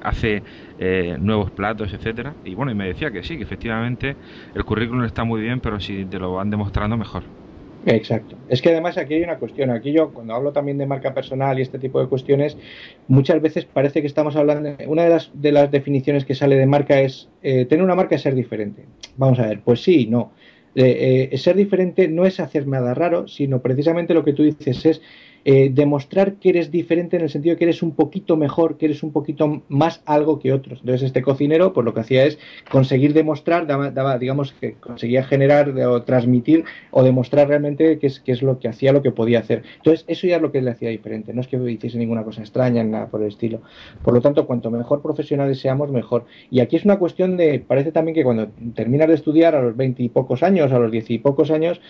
hace 0.00 0.44
eh, 0.78 1.16
nuevos 1.20 1.50
platos, 1.52 1.92
etcétera. 1.92 2.38
Y 2.42 2.54
bueno, 2.54 2.72
y 2.72 2.74
me 2.74 2.86
decía 2.86 3.10
que 3.10 3.22
sí, 3.22 3.36
que 3.36 3.42
efectivamente 3.44 4.18
el 4.54 4.64
currículum 4.64 5.04
está 5.04 5.24
muy 5.24 5.40
bien, 5.42 5.60
pero 5.60 5.80
si 5.80 6.06
te 6.06 6.18
lo 6.18 6.32
van 6.34 6.50
demostrando 6.50 6.96
mejor. 6.96 7.24
Exacto. 7.86 8.36
Es 8.48 8.62
que 8.62 8.70
además 8.70 8.96
aquí 8.96 9.14
hay 9.14 9.22
una 9.22 9.38
cuestión. 9.38 9.70
Aquí 9.70 9.92
yo, 9.92 10.12
cuando 10.12 10.34
hablo 10.34 10.52
también 10.52 10.78
de 10.78 10.86
marca 10.86 11.12
personal 11.12 11.58
y 11.58 11.62
este 11.62 11.78
tipo 11.78 12.00
de 12.00 12.08
cuestiones, 12.08 12.56
muchas 13.08 13.42
veces 13.42 13.66
parece 13.66 14.00
que 14.00 14.06
estamos 14.06 14.36
hablando. 14.36 14.70
Una 14.86 15.04
de 15.04 15.10
las, 15.10 15.30
de 15.34 15.52
las 15.52 15.70
definiciones 15.70 16.24
que 16.24 16.34
sale 16.34 16.56
de 16.56 16.66
marca 16.66 17.00
es 17.00 17.28
eh, 17.42 17.66
tener 17.66 17.84
una 17.84 17.94
marca 17.94 18.14
es 18.14 18.22
ser 18.22 18.34
diferente. 18.34 18.84
Vamos 19.16 19.38
a 19.38 19.46
ver, 19.46 19.60
pues 19.60 19.82
sí, 19.82 20.06
no. 20.06 20.32
Eh, 20.74 21.28
eh, 21.30 21.38
ser 21.38 21.56
diferente 21.56 22.08
no 22.08 22.24
es 22.24 22.40
hacer 22.40 22.66
nada 22.66 22.94
raro, 22.94 23.28
sino 23.28 23.60
precisamente 23.62 24.14
lo 24.14 24.24
que 24.24 24.32
tú 24.32 24.42
dices 24.42 24.84
es 24.86 25.02
eh, 25.44 25.70
demostrar 25.72 26.34
que 26.34 26.50
eres 26.50 26.70
diferente 26.70 27.16
en 27.16 27.22
el 27.22 27.30
sentido 27.30 27.54
de 27.54 27.58
que 27.58 27.64
eres 27.64 27.82
un 27.82 27.94
poquito 27.94 28.36
mejor, 28.36 28.76
que 28.76 28.86
eres 28.86 29.02
un 29.02 29.12
poquito 29.12 29.62
más 29.68 30.02
algo 30.06 30.38
que 30.38 30.52
otros. 30.52 30.80
Entonces 30.80 31.02
este 31.02 31.22
cocinero, 31.22 31.72
pues 31.72 31.84
lo 31.84 31.94
que 31.94 32.00
hacía 32.00 32.24
es 32.24 32.38
conseguir 32.70 33.12
demostrar, 33.12 33.66
daba, 33.66 34.18
digamos 34.18 34.52
que 34.52 34.74
conseguía 34.74 35.24
generar 35.24 35.68
o 35.70 36.02
transmitir 36.02 36.64
o 36.90 37.02
demostrar 37.02 37.48
realmente 37.48 37.98
qué 37.98 38.06
es, 38.06 38.20
qué 38.20 38.32
es 38.32 38.42
lo 38.42 38.58
que 38.58 38.68
hacía, 38.68 38.92
lo 38.92 39.02
que 39.02 39.10
podía 39.10 39.40
hacer. 39.40 39.62
Entonces 39.76 40.04
eso 40.08 40.26
ya 40.26 40.36
es 40.36 40.42
lo 40.42 40.52
que 40.52 40.62
le 40.62 40.70
hacía 40.70 40.88
diferente, 40.90 41.32
no 41.34 41.40
es 41.40 41.48
que 41.48 41.56
hiciese 41.70 41.98
ninguna 41.98 42.24
cosa 42.24 42.40
extraña, 42.40 42.82
nada 42.84 43.08
por 43.08 43.22
el 43.22 43.28
estilo. 43.28 43.60
Por 44.02 44.14
lo 44.14 44.20
tanto, 44.20 44.46
cuanto 44.46 44.70
mejor 44.70 45.02
profesionales 45.02 45.58
seamos, 45.60 45.90
mejor. 45.90 46.24
Y 46.50 46.60
aquí 46.60 46.76
es 46.76 46.84
una 46.84 46.98
cuestión 46.98 47.36
de, 47.36 47.60
parece 47.60 47.92
también 47.92 48.14
que 48.14 48.24
cuando 48.24 48.48
terminas 48.74 49.08
de 49.08 49.14
estudiar 49.14 49.54
a 49.54 49.62
los 49.62 49.76
veinte 49.76 50.02
y 50.02 50.08
pocos 50.08 50.42
años, 50.42 50.72
a 50.72 50.78
los 50.78 50.90
diez 50.90 51.10
y 51.10 51.18
pocos 51.18 51.50
años, 51.50 51.80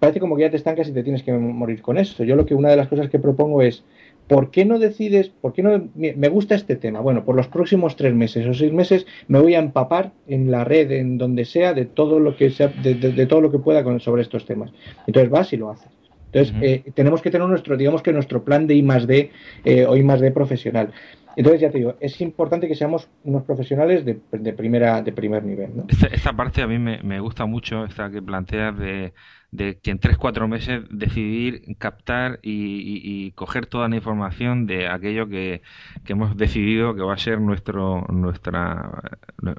parece 0.00 0.18
como 0.18 0.34
que 0.36 0.42
ya 0.42 0.50
te 0.50 0.56
estancas 0.56 0.88
y 0.88 0.92
te 0.92 1.02
tienes 1.02 1.22
que 1.22 1.32
morir 1.32 1.82
con 1.82 1.98
eso. 1.98 2.24
Yo 2.24 2.34
lo 2.34 2.46
que 2.46 2.54
una 2.54 2.70
de 2.70 2.76
las 2.76 2.88
cosas 2.88 3.08
que 3.08 3.18
propongo 3.18 3.62
es, 3.62 3.84
¿por 4.26 4.50
qué 4.50 4.64
no 4.64 4.78
decides, 4.78 5.28
por 5.28 5.52
qué 5.52 5.62
no, 5.62 5.88
me 5.94 6.28
gusta 6.28 6.54
este 6.54 6.76
tema? 6.76 7.00
Bueno, 7.00 7.24
por 7.24 7.36
los 7.36 7.48
próximos 7.48 7.96
tres 7.96 8.14
meses 8.14 8.46
o 8.46 8.54
seis 8.54 8.72
meses 8.72 9.06
me 9.28 9.38
voy 9.38 9.54
a 9.54 9.58
empapar 9.58 10.12
en 10.26 10.50
la 10.50 10.64
red, 10.64 10.90
en 10.90 11.18
donde 11.18 11.44
sea, 11.44 11.74
de 11.74 11.84
todo 11.84 12.18
lo 12.18 12.36
que 12.36 12.50
sea, 12.50 12.68
de, 12.68 13.26
todo 13.26 13.40
lo 13.40 13.52
que 13.52 13.58
pueda 13.58 13.84
con, 13.84 14.00
sobre 14.00 14.22
estos 14.22 14.46
temas. 14.46 14.72
Entonces 15.06 15.30
vas 15.30 15.52
y 15.52 15.58
lo 15.58 15.70
haces. 15.70 15.92
Entonces, 16.32 16.54
eh, 16.62 16.92
tenemos 16.94 17.22
que 17.22 17.30
tener 17.32 17.48
nuestro, 17.48 17.76
digamos 17.76 18.02
que 18.02 18.12
nuestro 18.12 18.44
plan 18.44 18.68
de 18.68 18.76
I 18.76 18.82
más 18.82 19.08
D 19.08 19.32
eh, 19.64 19.84
o 19.84 19.96
I 19.96 20.04
más 20.04 20.20
D 20.20 20.30
profesional. 20.30 20.92
Entonces, 21.36 21.60
ya 21.60 21.70
te 21.70 21.78
digo, 21.78 21.94
es 22.00 22.20
importante 22.20 22.68
que 22.68 22.74
seamos 22.74 23.08
unos 23.24 23.44
profesionales 23.44 24.04
de, 24.04 24.14
primera, 24.52 25.02
de 25.02 25.12
primer 25.12 25.44
nivel. 25.44 25.76
¿no? 25.76 25.86
Esta, 25.88 26.32
parte 26.32 26.62
a 26.62 26.66
mí 26.66 26.78
me, 26.78 27.02
me 27.02 27.20
gusta 27.20 27.46
mucho, 27.46 27.84
esta 27.84 28.10
que 28.10 28.20
planteas 28.22 28.78
de 28.78 29.12
de 29.52 29.78
que 29.78 29.90
en 29.90 29.98
3-4 29.98 30.48
meses 30.48 30.84
decidir 30.90 31.76
captar 31.78 32.38
y, 32.42 33.32
coger 33.32 33.66
toda 33.66 33.88
la 33.88 33.96
información 33.96 34.66
de 34.66 34.88
aquello 34.88 35.28
que, 35.28 35.62
hemos 36.06 36.36
decidido 36.36 36.94
que 36.94 37.02
va 37.02 37.14
a 37.14 37.18
ser 37.18 37.40
nuestro 37.40 38.06
nuestra 38.08 39.02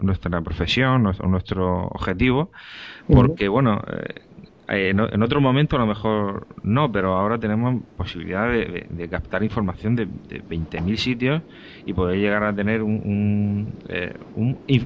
nuestra 0.02 0.42
profesión, 0.42 1.04
nuestro, 1.04 1.28
nuestro 1.28 1.88
objetivo, 1.88 2.52
porque 3.08 3.48
bueno, 3.48 3.82
eh, 3.88 4.22
eh, 4.74 4.90
en, 4.90 5.22
otro 5.22 5.42
momento 5.42 5.76
a 5.76 5.80
lo 5.80 5.86
mejor 5.86 6.48
no, 6.64 6.90
pero 6.92 7.18
ahora 7.18 7.38
tenemos 7.38 7.84
posibilidad 7.98 8.50
de, 8.50 9.10
captar 9.10 9.44
información 9.44 9.96
de, 9.98 10.06
de 10.06 10.42
20.000 10.44 10.96
sitios 10.96 11.42
y 11.86 11.94
poder 11.94 12.18
llegar 12.20 12.44
a 12.44 12.56
tener 12.56 12.82
un, 12.82 13.02
un, 13.04 13.74
eh, 13.90 14.14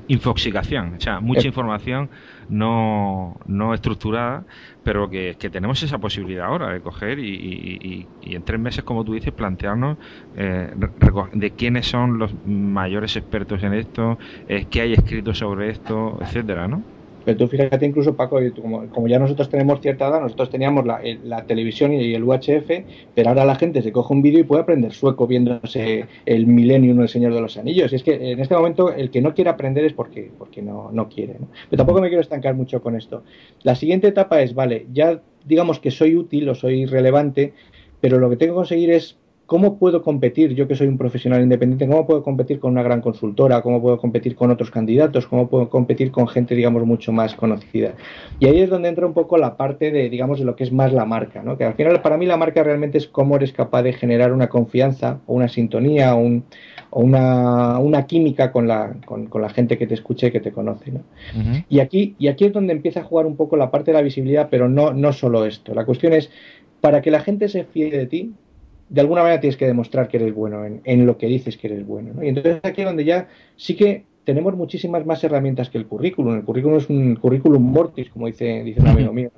infoxicación, 0.08 0.96
o 0.96 1.00
sea, 1.00 1.20
mucha 1.20 1.48
información 1.48 2.10
no, 2.50 3.40
no 3.46 3.76
estructurada, 3.76 4.46
pero 4.82 5.08
que, 5.10 5.36
tenemos 5.36 5.84
esa 5.84 6.00
posibilidad 6.00 6.48
ahora 6.48 6.74
de 6.74 6.82
coger 6.82 7.20
y, 7.20 8.08
en 8.22 8.44
tres 8.44 8.60
meses, 8.60 8.84
como 8.84 9.04
tú 9.06 9.14
dices, 9.14 9.34
plantearnos 9.34 10.00
eh, 10.34 10.74
de 11.34 11.52
quiénes 11.52 11.86
son 11.88 12.18
los 12.18 12.34
mayores 12.44 13.16
expertos 13.18 13.62
en 13.62 13.74
esto, 13.74 14.18
qué 14.48 14.82
hay 14.82 14.94
escrito 14.94 15.36
sobre 15.36 15.70
esto, 15.70 16.18
etcétera, 16.22 16.68
¿no? 16.68 16.84
Pero 17.26 17.38
tú 17.38 17.48
fíjate 17.48 17.86
incluso, 17.86 18.16
Paco, 18.16 18.40
como, 18.62 18.88
como 18.90 19.08
ya 19.08 19.20
nosotros 19.20 19.50
tenemos 19.50 19.82
cierta 19.82 20.08
edad, 20.08 20.22
nosotros 20.22 20.50
teníamos 20.50 20.86
la, 20.86 21.02
la, 21.24 21.46
televisión 21.46 21.92
y 21.94 22.14
el 22.14 22.24
UHF, 22.24 22.70
pero 23.14 23.30
ahora 23.30 23.46
la 23.46 23.56
gente 23.56 23.82
se 23.82 23.92
coge 23.92 24.14
un 24.14 24.22
vídeo 24.22 24.40
y 24.40 24.44
puede 24.44 24.62
aprender 24.62 24.94
sueco 24.94 25.28
viéndose 25.28 26.06
el 26.26 26.46
Millennium 26.48 27.00
o 27.00 27.02
el 27.02 27.10
Señor 27.10 27.34
de 27.34 27.42
los 27.42 27.58
Anillos. 27.58 27.92
Y 27.92 27.96
es 27.96 28.04
que 28.04 28.32
en 28.32 28.40
este 28.40 28.56
momento 28.56 28.94
el 28.94 29.10
que 29.10 29.22
no 29.22 29.34
quiere 29.34 29.50
aprender 29.50 29.86
es 29.86 29.94
porque, 29.94 30.32
porque 30.38 30.62
no, 30.62 30.92
no 30.92 31.10
quiere. 31.10 31.36
Pero 31.70 31.78
tampoco 31.78 32.02
me 32.02 32.08
quiero 32.08 32.22
estancar 32.22 32.56
mucho 32.56 32.82
con 32.82 32.96
esto. 32.96 33.24
La 33.64 33.76
siguiente 33.76 34.08
etapa 34.08 34.42
es, 34.42 34.54
vale, 34.54 34.86
ya 34.94 35.22
digamos 35.46 35.80
que 35.80 35.92
soy 35.92 36.16
útil 36.16 36.48
o 36.50 36.56
soy 36.56 36.86
relevante, 36.86 37.54
pero 38.02 38.20
lo 38.20 38.30
que 38.30 38.38
tengo 38.38 38.54
que 38.54 38.58
conseguir 38.58 38.92
es 38.92 39.18
¿Cómo 39.46 39.78
puedo 39.78 40.02
competir, 40.02 40.56
yo 40.56 40.68
que 40.68 40.76
soy 40.76 40.88
un 40.88 40.98
profesional 40.98 41.44
independiente, 41.44 41.88
cómo 41.88 42.08
puedo 42.08 42.24
competir 42.24 42.60
con 42.60 42.72
una 42.72 42.82
gran 42.82 43.02
consultora, 43.02 43.62
cómo 43.62 43.80
puedo 43.80 44.00
competir 44.00 44.36
con 44.36 44.50
otros 44.50 44.72
candidatos, 44.72 45.28
cómo 45.28 45.48
puedo 45.50 45.70
competir 45.70 46.12
con 46.12 46.28
gente, 46.28 46.56
digamos, 46.56 46.84
mucho 46.86 47.12
más 47.12 47.36
conocida? 47.36 47.94
Y 48.40 48.48
ahí 48.48 48.62
es 48.62 48.72
donde 48.72 48.90
entra 48.90 49.06
un 49.06 49.14
poco 49.14 49.38
la 49.38 49.56
parte 49.56 49.92
de, 49.92 50.10
digamos, 50.10 50.40
de 50.40 50.46
lo 50.46 50.56
que 50.56 50.64
es 50.64 50.72
más 50.72 50.92
la 50.94 51.06
marca, 51.06 51.44
¿no? 51.44 51.60
Que 51.60 51.64
al 51.64 51.76
final, 51.76 52.02
para 52.02 52.18
mí, 52.18 52.26
la 52.26 52.38
marca 52.38 52.64
realmente 52.64 52.98
es 52.98 53.08
cómo 53.08 53.36
eres 53.36 53.54
capaz 53.54 53.84
de 53.84 53.94
generar 53.94 54.34
una 54.34 54.50
confianza 54.50 55.20
o 55.28 55.36
una 55.36 55.48
sintonía 55.48 56.16
o, 56.16 56.42
una, 56.92 58.06
química 58.08 58.52
con 58.52 58.68
la, 58.68 58.96
con, 59.06 59.30
la 59.40 59.50
gente 59.50 59.78
que 59.78 59.86
te 59.86 59.94
escuche 59.94 60.28
y 60.28 60.32
que 60.32 60.40
te 60.40 60.52
conoce, 60.52 60.92
¿no? 60.92 61.02
y, 61.70 61.82
aquí, 61.82 62.16
y 62.18 62.30
aquí 62.30 62.46
es 62.46 62.54
donde 62.54 62.74
empieza 62.74 63.02
a 63.02 63.04
jugar 63.04 63.28
un 63.28 63.36
poco 63.36 63.58
la 63.58 63.70
parte 63.70 63.92
de 63.92 63.98
la 63.98 64.02
visibilidad, 64.02 64.48
pero 64.50 64.70
no, 64.70 64.92
no 64.92 65.14
solo 65.14 65.46
esto. 65.46 65.76
La 65.76 65.86
cuestión 65.86 66.14
es, 66.14 66.32
para 66.82 67.02
que 67.02 67.12
la 67.12 67.20
gente 67.20 67.48
se 67.48 67.64
fíe 67.64 67.92
de 67.92 68.08
ti, 68.08 68.34
de 68.90 69.02
alguna 69.02 69.22
manera 69.22 69.42
tienes 69.42 69.58
que 69.58 69.66
demostrar 69.66 70.08
que 70.08 70.18
eres 70.18 70.34
bueno 70.34 70.64
en, 70.84 71.06
lo 71.06 71.18
que 71.18 71.28
dices 71.28 71.58
que 71.58 71.68
eres 71.68 71.86
bueno. 71.86 72.24
Y 72.24 72.30
entonces 72.30 72.60
aquí 72.64 72.82
es 72.82 72.88
donde 72.88 73.06
ya 73.06 73.28
sí 73.56 73.76
que 73.76 74.06
tenemos 74.24 74.56
muchísimas 74.56 75.06
más 75.06 75.24
herramientas 75.24 75.70
que 75.70 75.78
el 75.78 75.86
currículum. 75.86 76.36
El 76.36 76.44
currículum 76.44 76.78
es 76.78 76.90
un 76.90 77.16
currículum 77.16 77.62
mortis, 77.62 78.10
como 78.10 78.28
dice, 78.28 78.64
dice 78.64 78.82
un 78.82 78.88
amigo 78.88 79.14
mío. 79.14 79.32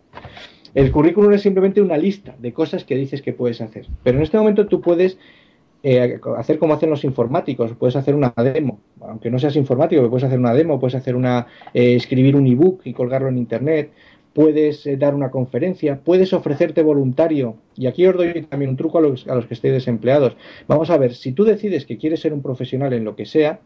El 0.74 0.92
currículum 0.92 1.32
es 1.34 1.42
simplemente 1.42 1.82
una 1.82 1.98
lista 1.98 2.36
de 2.38 2.54
cosas 2.54 2.84
que 2.84 2.96
dices 2.96 3.22
que 3.22 3.34
puedes 3.34 3.62
hacer. 3.62 3.88
Pero 4.04 4.18
en 4.18 4.24
este 4.24 4.38
momento 4.38 4.68
tú 4.68 4.82
puedes 4.82 5.18
eh, 5.84 6.20
hacer 6.38 6.60
como 6.60 6.74
hacen 6.74 6.90
los 6.90 7.04
informáticos, 7.04 7.74
puedes 7.74 7.96
hacer 7.96 8.16
una 8.16 8.34
demo, 8.36 8.80
aunque 9.00 9.30
no 9.30 9.40
seas 9.40 9.56
informático, 9.56 10.10
puedes 10.10 10.24
hacer 10.24 10.40
una 10.40 10.54
demo, 10.54 10.80
puedes 10.80 10.96
hacer 10.96 11.16
una, 11.16 11.48
eh, 11.74 11.96
escribir 11.96 12.36
un 12.36 12.48
ebook 12.48 12.82
y 12.84 12.94
colgarlo 12.94 13.30
en 13.30 13.38
internet, 13.38 13.92
puedes 14.38 14.86
eh, 14.86 14.98
dar 14.98 15.16
una 15.16 15.32
conferencia, 15.32 16.00
puedes 16.04 16.32
ofrecerte 16.32 16.84
voluntario. 16.84 17.56
Y 17.76 17.88
aquí 17.88 18.06
os 18.06 18.16
doy 18.16 18.44
también 18.44 18.70
un 18.70 18.78
truco 18.78 19.00
a 19.00 19.02
los, 19.02 19.28
a 19.28 19.34
los 19.34 19.48
que 19.48 19.56
estéis 19.56 19.74
desempleados. 19.74 20.38
Vamos 20.68 20.92
a 20.92 20.98
ver, 21.00 21.16
si 21.16 21.32
tú 21.32 21.44
decides 21.44 21.88
que 21.88 21.98
quieres 21.98 22.20
ser 22.20 22.34
un 22.34 22.44
profesional 22.44 22.94
en 22.94 23.04
lo 23.04 23.16
que 23.16 23.26
sea, 23.26 23.62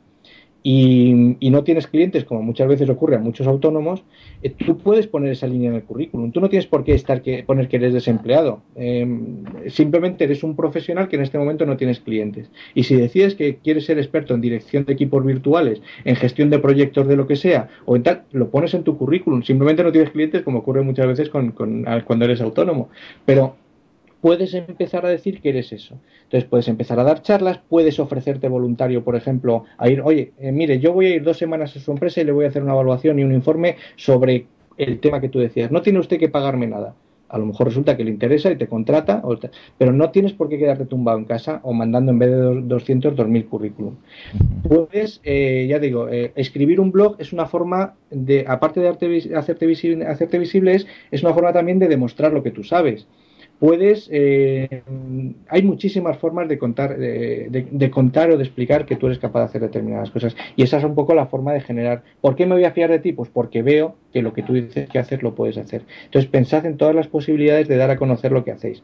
y, 0.63 1.50
no 1.50 1.63
tienes 1.63 1.88
clientes, 1.88 2.24
como 2.24 2.44
muchas 2.44 2.68
veces 2.68 2.89
ocurre 2.89 3.15
a 3.15 3.20
muchos 3.20 3.48
autónomos, 3.48 4.03
eh, 4.44 4.51
tú 4.51 4.77
puedes 4.77 5.08
poner 5.08 5.32
esa 5.32 5.48
línea 5.48 5.70
en 5.70 5.75
el 5.75 5.84
currículum. 5.84 6.32
Tú 6.32 6.39
no 6.39 6.50
tienes 6.50 6.68
por 6.68 6.84
qué 6.84 6.94
estar 6.94 7.22
que, 7.22 7.44
poner 7.44 7.68
que 7.68 7.77
eres 7.77 7.94
desempleado. 7.94 8.62
Em, 8.75 9.44
simplemente 9.68 10.24
eres 10.24 10.44
un 10.44 10.56
profesional 10.56 11.08
que 11.10 11.15
en 11.15 11.24
este 11.24 11.38
momento 11.38 11.65
no 11.65 11.77
tienes 11.77 12.00
clientes. 12.00 12.50
Y 12.75 12.84
si 12.84 12.96
decides 12.96 13.36
que 13.36 13.58
quieres 13.58 13.86
ser 13.86 13.98
experto 13.98 14.34
en 14.34 14.41
dirección 14.41 14.86
de 14.86 14.94
equipos 14.94 15.25
virtuales, 15.25 15.82
en 16.06 16.15
gestión 16.15 16.50
de 16.50 16.60
proyectos 16.60 17.08
de 17.08 17.15
lo 17.15 17.27
que 17.27 17.36
sea, 17.36 17.70
o 17.86 17.96
en 17.96 18.03
tal, 18.03 18.24
lo 18.32 18.50
pones 18.50 18.74
en 18.74 18.84
tu 18.84 18.98
currículum. 18.98 19.44
Simplemente 19.44 19.84
no 19.84 19.91
tienes 19.91 20.12
clientes, 20.12 20.44
como 20.44 20.60
ocurre 20.60 20.84
muchas 20.84 21.08
veces 21.08 21.30
con, 21.30 21.51
cuando 21.51 22.25
eres 22.25 22.41
autónomo. 22.41 22.89
Pero 23.25 23.56
puedes 24.22 24.54
empezar 24.54 25.06
a 25.06 25.10
decir 25.10 25.42
que 25.42 25.50
eres 25.50 25.74
eso. 25.74 26.00
Entonces 26.24 26.48
puedes 26.50 26.68
empezar 26.68 27.00
a 27.00 27.04
dar 27.04 27.22
charlas, 27.22 27.60
puedes 27.68 28.00
ofrecerte 28.00 28.48
voluntario, 28.48 29.04
por 29.04 29.16
ejemplo, 29.16 29.66
a 29.78 29.90
ir, 29.90 30.01
oye, 30.01 30.32
eh, 30.40 30.51
mire, 30.51 30.80
yo 30.80 30.94
voy 30.94 31.08
a 31.08 31.16
ir 31.16 31.24
dos 31.24 31.38
semanas 31.38 31.75
a 31.75 31.80
su 31.80 31.92
empresa 31.92 32.22
y 32.22 32.25
le 32.25 32.32
voy 32.32 32.46
a 32.46 32.50
hacer 32.50 32.63
una 32.63 32.74
evaluación 32.74 33.20
y 33.20 33.24
un 33.24 33.34
informe 33.34 33.75
sobre 33.96 34.46
el 34.78 35.00
tema 35.00 35.20
que 35.20 35.30
tú 35.30 35.40
decías. 35.40 35.72
No 35.72 35.82
tiene 35.82 36.00
usted 36.00 36.20
que 36.20 36.30
pagarme 36.30 36.68
nada. 36.68 36.96
A 37.30 37.38
lo 37.38 37.46
mejor 37.46 37.68
resulta 37.68 37.96
que 37.96 38.04
le 38.04 38.12
interesa 38.12 38.51
y 38.51 38.58
te 38.58 38.68
contrata, 38.68 39.24
pero 39.78 39.94
no 39.94 40.12
tienes 40.12 40.34
por 40.34 40.50
qué 40.50 40.60
quedarte 40.60 40.86
tumbado 40.86 41.18
en 41.18 41.24
casa 41.24 41.62
o 41.63 41.72
mandando 41.72 42.12
en 42.12 42.20
vez 42.20 42.30
de 42.30 42.62
200, 42.63 43.16
2000 43.16 43.46
currículum. 43.46 43.96
Puedes, 44.68 45.22
eh, 45.24 45.66
ya 45.70 45.80
digo, 45.80 46.10
eh, 46.10 46.34
escribir 46.36 46.82
un 46.82 46.92
blog 46.92 47.16
es 47.20 47.32
una 47.32 47.46
forma 47.46 47.96
de, 48.10 48.44
aparte 48.46 48.82
de 48.82 48.90
hacerte 48.90 49.66
visible, 49.66 50.06
hacerte 50.06 50.40
visible 50.40 50.75
es, 50.75 50.86
es 51.10 51.24
una 51.24 51.34
forma 51.34 51.54
también 51.54 51.80
de 51.80 51.88
demostrar 51.88 52.34
lo 52.34 52.44
que 52.44 52.51
tú 52.51 52.66
sabes 52.66 53.08
puedes, 53.62 54.10
eh, 54.12 54.82
hay 55.48 55.62
muchísimas 55.62 56.18
formas 56.18 56.50
de 56.50 56.58
contar, 56.58 56.98
de, 56.98 57.91
contar 57.94 58.32
o 58.32 58.38
de 58.38 58.44
explicar 58.44 58.88
que 58.88 58.96
tú 58.96 59.06
eres 59.06 59.20
capaz 59.20 59.41
de 59.41 59.46
hacer 59.46 59.62
determinadas 59.62 60.10
cosas. 60.10 60.36
Y 60.56 60.63
esa 60.63 60.80
es 60.80 60.84
un 60.84 60.96
poco 60.96 61.13
la 61.13 61.27
forma 61.27 61.53
de 61.53 61.62
generar. 61.62 62.01
¿Por 62.22 62.36
qué 62.36 62.48
me 62.48 62.56
voy 62.56 62.65
a 62.65 62.72
fiar 62.72 62.89
de 62.89 62.98
ti? 62.98 63.13
Pues 63.13 63.30
porque 63.30 63.62
veo 63.62 63.98
que 64.12 64.24
lo 64.24 64.34
que 64.34 64.41
tú 64.41 64.53
dices 64.53 64.89
que 64.89 64.98
hacer 64.98 65.22
lo 65.22 65.36
puedes 65.36 65.60
hacer. 65.60 65.84
Entonces 66.06 66.32
pensad 66.32 66.65
en 66.65 66.77
todas 66.77 66.96
las 66.96 67.08
posibilidades 67.08 67.68
de 67.68 67.77
dar 67.77 67.91
a 67.91 67.98
conocer 67.98 68.32
lo 68.32 68.44
que 68.44 68.51
hacéis. 68.51 68.82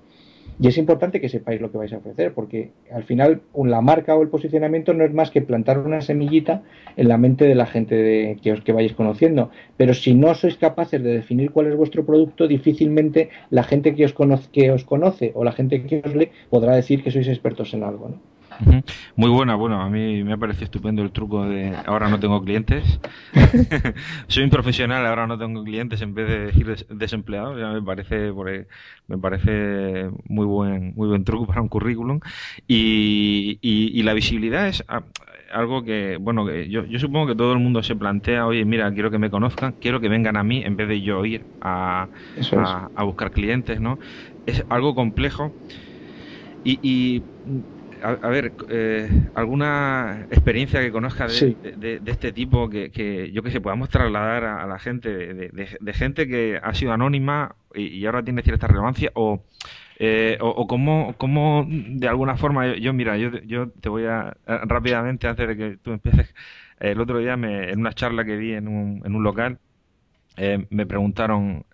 Y 0.59 0.67
es 0.67 0.77
importante 0.79 1.21
que 1.21 1.29
sepáis 1.29 1.61
lo 1.61 1.71
que 1.71 1.77
vais 1.77 1.93
a 1.93 1.97
ofrecer, 1.97 2.33
porque 2.33 2.71
al 2.91 3.03
final 3.03 3.41
la 3.53 3.81
marca 3.81 4.15
o 4.15 4.23
el 4.23 4.29
posicionamiento 4.29 4.93
no 4.93 5.05
es 5.05 5.13
más 5.13 5.29
que 5.29 5.43
plantar 5.43 5.77
una 5.77 6.01
semillita 6.01 6.63
en 6.95 7.07
la 7.07 7.17
mente 7.19 7.45
de 7.45 7.53
la 7.53 7.67
gente 7.67 8.37
que 8.41 8.53
os 8.53 8.61
que 8.61 8.71
vayáis 8.71 8.93
conociendo. 8.93 9.51
Pero 9.77 9.93
si 9.93 10.15
no 10.15 10.33
sois 10.33 10.57
capaces 10.57 11.03
de 11.03 11.13
definir 11.13 11.51
cuál 11.51 11.67
es 11.67 11.75
vuestro 11.75 12.05
producto, 12.05 12.47
difícilmente 12.47 13.29
la 13.51 13.63
gente 13.63 13.93
que 13.93 14.05
os, 14.05 14.13
conoce, 14.13 14.49
que 14.51 14.71
os 14.71 14.83
conoce 14.83 15.31
o 15.35 15.43
la 15.43 15.51
gente 15.51 15.83
que 15.83 16.01
os 16.03 16.15
lee 16.15 16.31
podrá 16.49 16.75
decir 16.75 17.03
que 17.03 17.11
sois 17.11 17.27
expertos 17.27 17.73
en 17.75 17.83
algo. 17.83 18.09
¿no? 18.09 18.36
Muy 19.15 19.29
buena, 19.29 19.55
bueno, 19.55 19.81
a 19.81 19.89
mí 19.89 20.23
me 20.23 20.33
ha 20.33 20.37
parecido 20.37 20.65
estupendo 20.65 21.01
el 21.01 21.11
truco 21.11 21.45
de 21.45 21.75
ahora 21.85 22.09
no 22.09 22.19
tengo 22.19 22.43
clientes. 22.43 22.99
Soy 24.27 24.43
un 24.43 24.49
profesional, 24.49 25.05
ahora 25.05 25.27
no 25.27 25.37
tengo 25.37 25.63
clientes 25.63 26.01
en 26.01 26.13
vez 26.13 26.27
de 26.27 26.39
decir 26.39 26.85
desempleado, 26.89 27.57
ya 27.59 27.69
me 27.69 27.81
parece 27.81 28.31
me 29.07 29.17
parece 29.17 30.09
muy 30.25 30.45
buen 30.45 30.93
muy 30.95 31.07
buen 31.07 31.23
truco 31.23 31.45
para 31.45 31.61
un 31.61 31.67
currículum 31.67 32.19
y, 32.67 33.59
y, 33.61 34.03
la 34.03 34.13
visibilidad 34.13 34.67
es 34.67 34.83
algo 35.51 35.83
que, 35.83 36.17
bueno, 36.17 36.45
que 36.45 36.69
yo, 36.69 36.85
yo 36.85 36.99
supongo 36.99 37.27
que 37.27 37.35
todo 37.35 37.53
el 37.53 37.59
mundo 37.59 37.83
se 37.83 37.95
plantea, 37.95 38.45
oye, 38.45 38.65
mira, 38.65 38.93
quiero 38.93 39.11
que 39.11 39.17
me 39.17 39.29
conozcan, 39.29 39.75
quiero 39.79 39.99
que 39.99 40.09
vengan 40.09 40.37
a 40.37 40.43
mí 40.43 40.61
en 40.63 40.75
vez 40.75 40.87
de 40.87 41.01
yo 41.01 41.25
ir 41.25 41.45
a, 41.61 42.09
a, 42.93 43.03
buscar 43.03 43.31
clientes, 43.31 43.79
¿no? 43.79 43.99
Es 44.45 44.63
algo 44.69 44.95
complejo 44.95 45.53
y, 46.63 46.79
y 46.81 47.23
a, 48.01 48.29
ver, 48.29 48.53
eh, 48.69 49.09
alguna 49.33 50.27
experiencia 50.29 50.81
que 50.81 50.91
conozca 50.91 51.27
de, 51.27 52.01
este 52.05 52.31
tipo 52.31 52.69
que, 52.69 53.31
yo 53.33 53.43
que 53.43 53.51
sé, 53.51 53.61
podamos 53.61 53.89
trasladar 53.89 54.43
a, 54.43 54.67
la 54.67 54.79
gente, 54.79 55.09
de, 55.09 55.93
gente 55.93 56.27
que 56.27 56.59
ha 56.61 56.73
sido 56.73 56.93
anónima 56.93 57.55
y, 57.73 58.05
ahora 58.05 58.23
tiene 58.23 58.43
cierta 58.43 58.67
relevancia, 58.67 59.11
o, 59.15 59.43
eh, 59.99 60.37
o, 60.41 60.67
cómo, 60.67 61.65
de 61.67 62.07
alguna 62.07 62.37
forma, 62.37 62.75
yo, 62.75 62.93
mira, 62.93 63.17
yo, 63.17 63.31
yo 63.45 63.69
te 63.69 63.89
voy 63.89 64.05
a, 64.05 64.35
rápidamente, 64.45 65.27
antes 65.27 65.47
de 65.47 65.57
que 65.57 65.77
tú 65.77 65.91
empieces, 65.91 66.33
el 66.79 67.01
otro 67.01 67.19
día 67.19 67.37
me, 67.37 67.71
en 67.71 67.79
una 67.79 67.93
charla 67.93 68.23
que 68.23 68.37
di 68.37 68.53
en 68.53 68.67
un, 68.67 69.01
en 69.05 69.15
un 69.15 69.23
local, 69.23 69.59
eh, 70.37 70.65
me 70.69 70.85
preguntaron, 70.85 71.65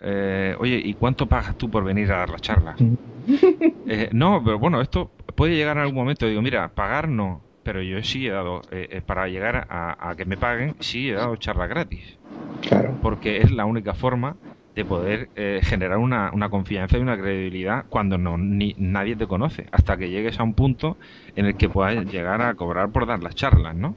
oye, 0.60 0.82
¿y 0.84 0.94
cuánto 0.96 1.28
pagas 1.28 1.58
tú 1.58 1.70
por 1.70 1.84
venir 1.84 2.12
a 2.12 2.18
dar 2.18 2.30
la 2.30 2.40
charla? 2.40 2.76
no, 4.12 4.42
pero 4.44 4.60
bueno, 4.60 4.82
esto 4.82 5.12
puede 5.36 5.56
llegar 5.56 5.78
en 5.78 5.84
algún 5.84 5.98
momento, 5.98 6.28
digo, 6.28 6.42
mira, 6.42 6.74
pagar 6.74 7.08
no, 7.08 7.42
pero 7.64 7.82
yo 7.82 8.02
sí 8.04 8.28
he 8.28 8.32
dado, 8.32 8.62
eh, 8.72 8.88
eh, 8.92 9.02
para 9.02 9.28
llegar 9.28 9.66
a, 9.70 10.14
que 10.18 10.26
me 10.26 10.38
paguen, 10.38 10.76
sí 10.80 11.10
he 11.10 11.14
dado 11.14 11.36
charla 11.38 11.68
gratis. 11.68 12.20
Claro. 12.62 12.98
Porque 13.02 13.38
es 13.38 13.52
la 13.52 13.66
única 13.66 13.94
forma 13.94 14.36
de 14.76 14.86
poder 14.86 15.30
eh, 15.36 15.62
generar 15.64 15.98
una, 15.98 16.32
una, 16.34 16.50
confianza 16.50 16.98
y 16.98 17.02
una 17.02 17.18
credibilidad 17.18 17.86
cuando 17.90 18.18
no 18.18 18.38
ni 18.38 18.76
nadie 18.78 19.16
te 19.16 19.28
conoce, 19.28 19.68
hasta 19.72 19.98
que 19.98 20.10
llegues 20.10 20.40
a 20.40 20.44
un 20.44 20.56
punto 20.56 20.98
en 21.36 21.46
el 21.46 21.56
que 21.56 21.70
puedas 21.70 22.06
llegar 22.06 22.42
a 22.42 22.54
cobrar 22.56 22.92
por 22.92 23.06
dar 23.06 23.22
las 23.22 23.36
charlas, 23.36 23.76
¿no? 23.76 23.96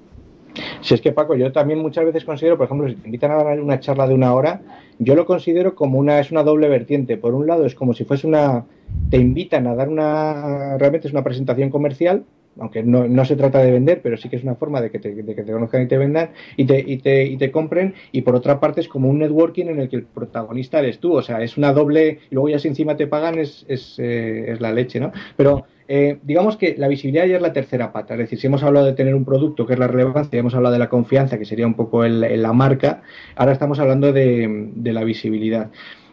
Si 0.80 0.94
es 0.94 1.00
que 1.00 1.12
Paco, 1.12 1.34
yo 1.34 1.52
también 1.52 1.80
muchas 1.80 2.04
veces 2.04 2.24
considero, 2.24 2.56
por 2.56 2.66
ejemplo, 2.66 2.88
si 2.88 2.94
te 2.94 3.06
invitan 3.06 3.30
a 3.30 3.42
dar 3.42 3.60
una 3.60 3.80
charla 3.80 4.06
de 4.06 4.14
una 4.14 4.34
hora, 4.34 4.60
yo 4.98 5.14
lo 5.14 5.26
considero 5.26 5.74
como 5.74 5.98
una, 5.98 6.18
es 6.20 6.30
una 6.30 6.42
doble 6.42 6.68
vertiente. 6.68 7.16
Por 7.16 7.34
un 7.34 7.46
lado 7.46 7.66
es 7.66 7.74
como 7.74 7.92
si 7.94 8.04
fuese 8.04 8.26
una, 8.26 8.64
te 9.10 9.18
invitan 9.18 9.66
a 9.66 9.74
dar 9.74 9.88
una, 9.88 10.78
realmente 10.78 11.08
es 11.08 11.12
una 11.12 11.24
presentación 11.24 11.70
comercial, 11.70 12.24
aunque 12.58 12.82
no, 12.82 13.06
no, 13.06 13.24
se 13.24 13.36
trata 13.36 13.58
de 13.58 13.70
vender, 13.70 14.00
pero 14.02 14.16
sí 14.16 14.28
que 14.28 14.36
es 14.36 14.42
una 14.42 14.54
forma 14.54 14.80
de 14.80 14.90
que 14.90 14.98
te, 14.98 15.14
de 15.14 15.34
que 15.34 15.42
te 15.42 15.52
conozcan 15.52 15.82
y 15.82 15.88
te 15.88 15.98
vendan 15.98 16.30
y 16.56 16.64
te, 16.64 16.78
y, 16.78 16.96
te, 16.98 17.24
y 17.24 17.36
te 17.36 17.50
compren. 17.50 17.94
Y 18.12 18.22
por 18.22 18.34
otra 18.34 18.60
parte 18.60 18.80
es 18.80 18.88
como 18.88 19.10
un 19.10 19.18
networking 19.18 19.66
en 19.66 19.80
el 19.80 19.88
que 19.88 19.96
el 19.96 20.04
protagonista 20.04 20.78
eres 20.78 20.98
tú. 20.98 21.14
O 21.14 21.22
sea, 21.22 21.42
es 21.42 21.56
una 21.58 21.72
doble, 21.72 22.20
y 22.30 22.34
luego 22.34 22.48
ya 22.48 22.58
si 22.58 22.68
encima 22.68 22.96
te 22.96 23.06
pagan 23.06 23.38
es, 23.38 23.66
es, 23.68 23.98
eh, 23.98 24.52
es 24.52 24.60
la 24.60 24.72
leche, 24.72 25.00
¿no? 25.00 25.12
Pero 25.36 25.66
eh, 25.88 26.18
digamos 26.22 26.56
que 26.56 26.74
la 26.76 26.88
visibilidad 26.88 27.26
ya 27.26 27.36
es 27.36 27.42
la 27.42 27.52
tercera 27.52 27.92
pata. 27.92 28.14
Es 28.14 28.20
decir, 28.20 28.38
si 28.38 28.46
hemos 28.46 28.62
hablado 28.62 28.86
de 28.86 28.92
tener 28.92 29.14
un 29.14 29.24
producto, 29.24 29.66
que 29.66 29.74
es 29.74 29.78
la 29.78 29.86
relevancia, 29.86 30.38
hemos 30.38 30.54
hablado 30.54 30.72
de 30.72 30.78
la 30.78 30.88
confianza, 30.88 31.38
que 31.38 31.44
sería 31.44 31.66
un 31.66 31.74
poco 31.74 32.04
el, 32.04 32.42
la 32.42 32.52
marca, 32.52 33.02
ahora 33.36 33.52
estamos 33.52 33.78
hablando 33.78 34.12
de, 34.12 34.72
la 34.84 35.04
visibilidad. 35.04 35.70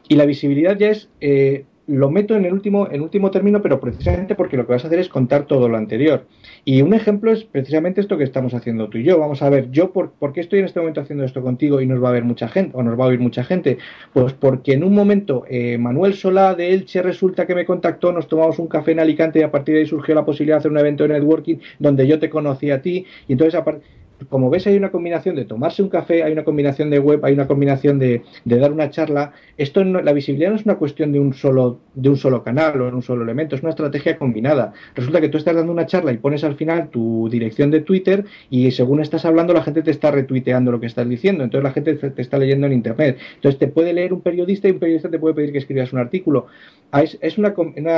Y 0.07 0.15
la 0.15 0.25
visibilidad 0.25 0.77
ya 0.77 0.89
es 0.89 1.09
eh, 1.21 1.65
lo 1.87 2.09
meto 2.09 2.35
en 2.35 2.45
el 2.45 2.53
último, 2.53 2.87
en 2.89 3.01
último 3.01 3.29
término, 3.29 3.61
pero 3.61 3.79
precisamente 3.79 4.35
porque 4.35 4.55
lo 4.55 4.65
que 4.65 4.73
vas 4.73 4.83
a 4.83 4.87
hacer 4.87 4.99
es 4.99 5.09
contar 5.09 5.45
todo 5.45 5.67
lo 5.67 5.77
anterior. 5.77 6.25
Y 6.63 6.81
un 6.81 6.93
ejemplo 6.93 7.31
es 7.31 7.43
precisamente 7.43 7.99
esto 7.99 8.17
que 8.17 8.23
estamos 8.23 8.53
haciendo 8.53 8.87
tú 8.89 8.97
y 8.97 9.03
yo. 9.03 9.19
Vamos 9.19 9.41
a 9.41 9.49
ver, 9.49 9.69
yo 9.69 9.91
por, 9.91 10.13
qué 10.33 10.41
estoy 10.41 10.59
en 10.59 10.65
este 10.65 10.79
momento 10.79 11.01
haciendo 11.01 11.25
esto 11.25 11.41
contigo 11.41 11.81
y 11.81 11.85
nos 11.85 12.01
va 12.01 12.09
a 12.09 12.13
ver 12.13 12.23
mucha 12.23 12.47
gente, 12.47 12.71
o 12.75 12.83
nos 12.83 12.97
va 12.97 13.05
a 13.05 13.07
oír 13.07 13.19
mucha 13.19 13.43
gente. 13.43 13.77
Pues 14.13 14.33
porque 14.33 14.73
en 14.73 14.83
un 14.83 14.95
momento 14.95 15.45
eh, 15.49 15.77
Manuel 15.77 16.13
Solá 16.13 16.55
de 16.55 16.73
Elche 16.73 17.01
resulta 17.01 17.45
que 17.45 17.55
me 17.55 17.65
contactó, 17.65 18.11
nos 18.11 18.27
tomamos 18.27 18.59
un 18.59 18.67
café 18.67 18.91
en 18.91 19.01
Alicante 19.01 19.39
y 19.39 19.43
a 19.43 19.51
partir 19.51 19.75
de 19.75 19.81
ahí 19.81 19.87
surgió 19.87 20.15
la 20.15 20.25
posibilidad 20.25 20.55
de 20.55 20.59
hacer 20.59 20.71
un 20.71 20.77
evento 20.77 21.03
de 21.03 21.09
networking 21.09 21.57
donde 21.79 22.07
yo 22.07 22.19
te 22.19 22.29
conocí 22.29 22.71
a 22.71 22.81
ti. 22.81 23.05
Y 23.27 23.33
entonces, 23.33 23.55
aparte 23.55 24.02
como 24.29 24.49
ves, 24.49 24.67
hay 24.67 24.77
una 24.77 24.91
combinación 24.91 25.35
de 25.35 25.45
tomarse 25.45 25.81
un 25.81 25.89
café, 25.89 26.23
hay 26.23 26.33
una 26.33 26.43
combinación 26.43 26.89
de 26.89 26.99
web, 26.99 27.23
hay 27.23 27.33
una 27.33 27.47
combinación 27.47 27.99
de, 27.99 28.23
dar 28.45 28.71
una 28.71 28.89
charla. 28.89 29.33
Esto 29.57 29.83
la 29.83 30.13
visibilidad 30.13 30.51
no 30.51 30.55
es 30.55 30.65
una 30.65 30.75
cuestión 30.75 31.11
de 31.11 31.19
un 31.19 31.33
solo 31.33 31.79
de 31.95 32.09
un 32.09 32.17
solo 32.17 32.43
canal 32.43 32.81
o 32.81 32.85
de 32.85 32.91
un 32.91 33.01
solo 33.01 33.23
elemento, 33.23 33.55
es 33.55 33.61
una 33.61 33.69
estrategia 33.69 34.17
combinada. 34.17 34.73
Resulta 34.95 35.21
que 35.21 35.29
tú 35.29 35.37
estás 35.37 35.55
dando 35.55 35.71
una 35.71 35.85
charla 35.85 36.11
y 36.11 36.17
pones 36.17 36.43
al 36.43 36.55
final 36.55 36.89
tu 36.89 37.29
dirección 37.29 37.71
de 37.71 37.81
Twitter 37.81 38.25
y 38.49 38.71
según 38.71 39.01
estás 39.01 39.25
hablando 39.25 39.53
la 39.53 39.63
gente 39.63 39.81
te 39.81 39.91
está 39.91 40.11
retuiteando 40.11 40.71
lo 40.71 40.79
que 40.79 40.87
estás 40.87 41.07
diciendo, 41.07 41.43
entonces 41.43 41.63
la 41.63 41.71
gente 41.71 41.95
te 41.95 42.21
está 42.21 42.37
leyendo 42.37 42.67
en 42.67 42.73
internet. 42.73 43.17
Entonces 43.35 43.59
te 43.59 43.67
puede 43.67 43.93
leer 43.93 44.13
un 44.13 44.21
periodista 44.21 44.67
y 44.67 44.71
un 44.71 44.79
periodista 44.79 45.09
te 45.09 45.19
puede 45.19 45.35
pedir 45.35 45.51
que 45.51 45.59
escribas 45.59 45.93
un 45.93 45.99
artículo. 45.99 46.47
Ah, 46.91 47.03
es, 47.03 47.37
una, 47.39 47.53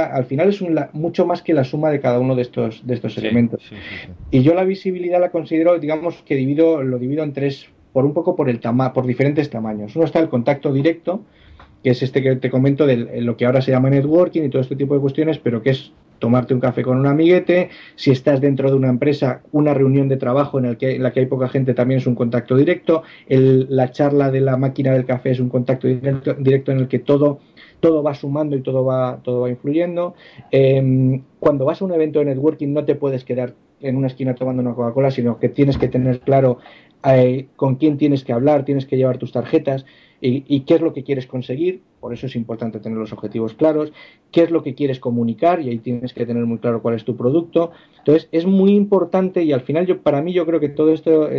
al 0.05 0.25
final 0.25 0.49
es 0.49 0.63
mucho 0.93 1.25
más 1.25 1.41
que 1.41 1.53
la 1.53 1.65
suma 1.65 1.89
de 1.89 1.99
cada 1.99 2.19
uno 2.19 2.33
de 2.33 2.43
estos 2.43 2.85
de 2.88 2.93
estos 2.93 3.17
elementos. 3.17 3.61
y 4.31 4.41
yo 4.41 4.53
la 4.53 4.63
visibilidad 4.63 5.19
la 5.19 5.31
considero, 5.31 5.77
digamos 5.79 6.14
que 6.23 6.36
divido, 6.36 6.84
lo 6.84 6.99
divido 6.99 7.23
en 7.23 7.34
tres, 7.34 7.67
por 7.93 8.06
un 8.06 8.13
poco 8.13 8.36
por, 8.36 8.49
el 8.49 8.60
tama 8.60 8.93
por 8.93 9.06
diferentes 9.06 9.49
tamaños. 9.49 9.95
Uno 9.95 10.06
está 10.06 10.19
el 10.19 10.30
contacto 10.30 10.73
directo, 10.73 11.21
que 11.84 11.91
es 11.91 12.01
este 12.04 12.21
que 12.21 12.36
te 12.36 12.49
comento 12.49 12.86
de 12.86 13.21
lo 13.21 13.38
que 13.38 13.45
ahora 13.45 13.62
se 13.62 13.71
llama 13.71 13.89
networking 13.89 14.43
y 14.43 14.49
todo 14.49 14.62
este 14.62 14.75
tipo 14.75 14.95
de 14.95 15.01
cuestiones, 15.01 15.38
pero 15.38 15.62
que 15.62 15.71
es 15.71 15.91
tomarte 16.19 16.54
un 16.54 16.60
café 16.60 16.84
con 16.84 16.97
un 16.97 17.08
amiguete, 17.08 17.69
si 17.95 18.12
estás 18.12 18.41
dentro 18.41 18.69
de 18.69 18.75
una 18.75 18.89
empresa, 18.89 19.41
una 19.51 19.73
reunión 19.73 20.08
de 20.08 20.17
trabajo 20.17 20.60
en, 20.60 20.75
que, 20.75 20.97
la 20.99 21.12
que 21.12 21.21
hay 21.21 21.25
poca 21.25 21.49
gente 21.49 21.73
también 21.73 21.99
es 21.99 22.08
un 22.08 22.15
contacto 22.15 22.56
directo, 22.58 23.04
la 23.28 23.91
charla 23.91 24.32
de 24.32 24.41
la 24.41 24.58
máquina 24.58 24.93
del 24.93 25.06
café 25.06 25.32
es 25.32 25.39
un 25.39 25.49
contacto 25.49 25.88
directo, 25.88 26.34
directo 26.34 26.71
en 26.71 26.80
el 26.80 26.88
que 26.88 26.99
todo, 26.99 27.39
todo 27.80 28.01
va 28.04 28.15
sumando 28.15 28.56
y 28.56 28.62
todo 28.62 28.86
va, 28.86 29.19
todo 29.23 29.41
va 29.41 29.49
influyendo. 29.49 30.15
Em, 30.51 31.21
cuando 31.39 31.65
vas 31.65 31.82
a 31.82 31.86
un 31.86 31.93
evento 31.93 32.19
de 32.19 32.25
networking 32.25 32.73
no 32.73 32.86
te 32.86 32.95
puedes 32.95 33.23
quedar 33.23 33.54
en 33.81 33.95
una 33.95 34.07
esquina 34.07 34.35
tomando 34.35 34.61
una 34.61 34.73
Coca-Cola, 34.73 35.11
sino 35.11 35.39
que 35.39 35.49
tienes 35.49 35.77
que 35.77 35.88
tener 35.88 36.19
claro 36.21 36.59
eh, 37.07 37.47
con 37.55 37.75
quién 37.75 37.97
tienes 37.97 38.23
que 38.23 38.33
hablar, 38.33 38.65
tienes 38.65 38.85
que 38.85 38.97
llevar 38.97 39.17
tus 39.17 39.31
tarjetas 39.31 39.85
y, 40.21 40.61
qué 40.61 40.75
es 40.75 40.81
lo 40.81 40.91
que 40.91 41.03
quieres 41.03 41.27
conseguir. 41.27 41.81
Por 41.99 42.13
eso 42.13 42.25
es 42.25 42.35
importante 42.35 42.79
tener 42.79 42.97
los 42.97 43.13
objetivos 43.13 43.53
claros, 43.53 43.93
qué 44.31 44.41
es 44.41 44.49
lo 44.49 44.63
que 44.63 44.73
quieres 44.73 44.99
comunicar 44.99 45.61
y 45.61 45.69
ahí 45.69 45.77
tienes 45.77 46.13
que 46.13 46.25
tener 46.25 46.45
muy 46.45 46.57
claro 46.57 46.81
cuál 46.81 46.95
es 46.95 47.03
tu 47.03 47.15
producto. 47.15 47.71
Entonces 47.99 48.27
es 48.31 48.47
muy 48.47 48.71
importante 48.71 49.43
y 49.43 49.51
al 49.51 49.61
final 49.61 49.85
yo 49.85 50.01
para 50.01 50.23
mí 50.23 50.33
yo 50.33 50.47
creo 50.47 50.59
que 50.59 50.69
todo 50.69 50.93
esto 50.93 51.29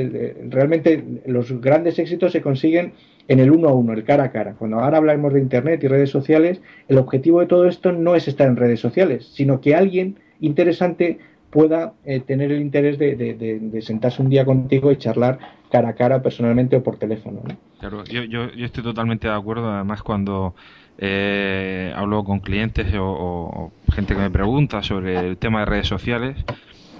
realmente 0.50 1.02
los 1.26 1.60
grandes 1.60 1.98
éxitos 1.98 2.30
se 2.30 2.42
consiguen 2.42 2.92
en 3.26 3.40
el 3.40 3.50
uno 3.50 3.68
a 3.68 3.72
uno, 3.72 3.92
el 3.92 4.04
cara 4.04 4.24
a 4.24 4.30
cara. 4.30 4.54
Cuando 4.54 4.78
ahora 4.78 4.98
hablamos 4.98 5.32
de 5.32 5.40
internet 5.40 5.82
y 5.82 5.88
redes 5.88 6.10
sociales, 6.10 6.60
el 6.86 6.98
objetivo 6.98 7.40
de 7.40 7.46
todo 7.46 7.66
esto 7.66 7.90
no 7.90 8.14
es 8.14 8.28
estar 8.28 8.46
en 8.46 8.56
redes 8.56 8.78
sociales, 8.78 9.26
sino 9.32 9.60
que 9.60 9.74
alguien 9.74 10.18
interesante 10.40 11.18
pueda 11.56 11.94
eh, 12.04 12.20
tener 12.20 12.52
el 12.52 12.60
interés 12.60 12.98
de, 12.98 13.80
sentarse 13.80 14.20
un 14.20 14.28
día 14.28 14.44
contigo 14.44 14.92
y 14.92 14.98
charlar 14.98 15.38
cara 15.70 15.88
a 15.88 15.94
cara, 15.94 16.20
personalmente 16.20 16.76
o 16.76 16.82
por 16.82 16.98
teléfono. 16.98 17.40
Claro, 17.80 18.04
yo, 18.04 18.24
yo, 18.24 18.44
estoy 18.62 18.84
totalmente 18.84 19.26
de 19.26 19.32
acuerdo, 19.32 19.72
además 19.72 20.02
cuando 20.02 20.54
eh, 20.98 21.94
hablo 21.96 22.24
con 22.24 22.40
clientes 22.40 22.88
o, 23.00 23.72
gente 23.90 24.14
que 24.14 24.20
me 24.20 24.30
pregunta 24.30 24.82
sobre 24.82 25.16
el 25.16 25.38
tema 25.38 25.60
de 25.60 25.64
redes 25.64 25.88
sociales, 25.88 26.36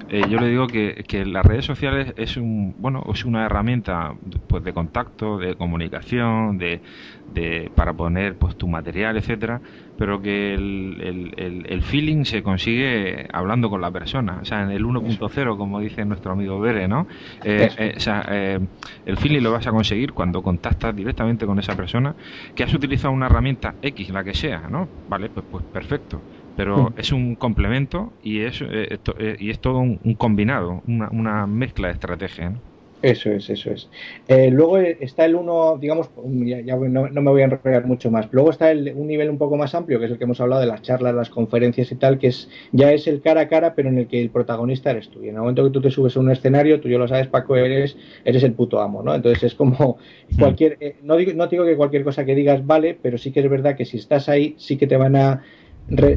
eh, 0.08 0.22
yo 0.28 0.38
le 0.38 0.48
digo 0.48 0.66
que, 0.66 1.04
que, 1.08 1.24
las 1.24 1.44
redes 1.44 1.64
sociales 1.64 2.12
es 2.16 2.36
un 2.36 2.74
bueno 2.76 3.02
es 3.12 3.24
una 3.24 3.44
herramienta 3.44 4.14
pues 4.46 4.62
de 4.62 4.72
contacto 4.72 5.38
de 5.38 5.56
comunicación 5.56 6.58
de, 6.58 6.82
de 7.26 7.72
para 7.74 7.92
poner 7.94 8.36
pues 8.36 8.56
tu 8.56 8.68
material 8.68 9.16
etcétera 9.16 9.62
pero 9.96 10.20
que 10.20 10.54
el, 10.54 11.32
el, 11.36 11.64
el, 11.66 11.82
feeling 11.82 12.24
se 12.24 12.42
consigue 12.42 13.26
hablando 13.32 13.70
con 13.70 13.80
la 13.80 13.90
persona. 13.90 14.40
O 14.42 14.44
sea 14.44 14.62
en 14.62 14.70
el 14.70 14.84
1.0 14.84 15.56
como 15.56 15.80
dice 15.80 16.04
nuestro 16.04 16.32
amigo 16.32 16.60
Bere 16.60 16.86
no 16.86 17.06
eh, 17.42 17.70
eh, 17.78 17.94
o 17.96 18.00
sea 18.00 18.20
el 18.22 19.16
feeling 19.16 19.40
lo 19.40 19.52
vas 19.52 19.66
a 19.66 19.70
conseguir 19.70 20.12
cuando 20.12 20.42
contactas 20.42 20.94
directamente 20.94 21.46
con 21.46 21.58
esa 21.58 21.74
persona 21.74 22.14
que 22.54 22.62
has 22.62 22.74
utilizado 22.74 23.12
una 23.14 23.26
herramienta 23.26 23.76
X 23.80 24.10
la 24.10 24.22
que 24.22 24.34
sea 24.34 24.68
no 24.68 24.90
vale 25.06 25.30
pues 25.30 25.46
pues 25.50 25.64
perfecto 25.64 26.22
pero 26.56 26.92
es 26.96 27.12
un 27.12 27.34
complemento 27.34 28.12
y 28.22 28.40
es, 28.40 28.60
eh, 28.62 28.98
eh, 29.18 29.36
y 29.38 29.50
es 29.50 29.58
todo 29.60 29.78
un, 29.78 29.98
combinado, 30.14 30.82
una, 30.86 31.08
una, 31.10 31.46
mezcla 31.46 31.88
de 31.88 31.94
estrategia. 31.94 32.54
Eso 33.02 33.30
es, 33.30 33.50
eso 33.50 33.70
es. 33.70 33.90
Eh, 34.26 34.50
luego 34.50 34.78
está 34.78 35.26
el 35.26 35.34
uno, 35.34 35.76
digamos, 35.78 36.08
ya, 36.24 36.76
no, 36.76 37.08
me 37.08 37.30
voy 37.30 37.42
a 37.42 37.44
enrollar 37.44 37.86
mucho 37.86 38.10
más. 38.10 38.26
Luego 38.32 38.50
está 38.50 38.70
el, 38.70 38.92
un 38.96 39.06
nivel 39.06 39.28
un 39.28 39.36
poco 39.36 39.56
más 39.56 39.74
amplio, 39.74 39.98
que 39.98 40.06
es 40.06 40.12
el 40.12 40.18
que 40.18 40.24
hemos 40.24 40.40
hablado 40.40 40.62
de 40.62 40.66
las 40.66 40.80
charlas, 40.80 41.14
las 41.14 41.28
conferencias 41.28 41.92
y 41.92 41.96
tal, 41.96 42.18
que 42.18 42.28
es 42.28 42.48
ya 42.72 42.92
es 42.92 43.06
el 43.06 43.20
cara 43.20 43.42
a 43.42 43.48
cara, 43.48 43.74
pero 43.74 43.90
en 43.90 43.98
el 43.98 44.06
que 44.08 44.20
el 44.20 44.30
protagonista 44.30 44.90
eres 44.90 45.10
tú. 45.10 45.22
Y 45.22 45.28
en 45.28 45.34
el 45.34 45.40
momento 45.40 45.62
que 45.62 45.70
tú 45.70 45.82
te 45.82 45.90
subes 45.90 46.16
a 46.16 46.20
un 46.20 46.30
escenario, 46.30 46.80
tú 46.80 46.88
ya 46.88 46.96
lo 46.96 47.06
sabes, 47.06 47.26
Paco, 47.26 47.54
eres, 47.54 47.96
eres 48.24 48.42
el 48.42 48.54
puto 48.54 48.80
amo, 48.80 49.02
¿no? 49.02 49.14
Entonces 49.14 49.42
es 49.44 49.54
como 49.54 49.98
hmm. 50.30 50.38
cualquier, 50.38 50.96
no, 51.02 51.16
digo, 51.16 51.32
no 51.34 51.46
digo 51.48 51.66
que 51.66 51.76
cualquier 51.76 52.02
cosa 52.02 52.24
que 52.24 52.34
digas 52.34 52.66
vale, 52.66 52.98
pero 53.00 53.18
sí 53.18 53.30
que 53.30 53.40
es 53.40 53.50
verdad 53.50 53.76
que 53.76 53.84
si 53.84 53.98
estás 53.98 54.30
ahí, 54.30 54.54
sí 54.58 54.78
que 54.78 54.86
te 54.86 54.96
van 54.96 55.16
a 55.16 55.42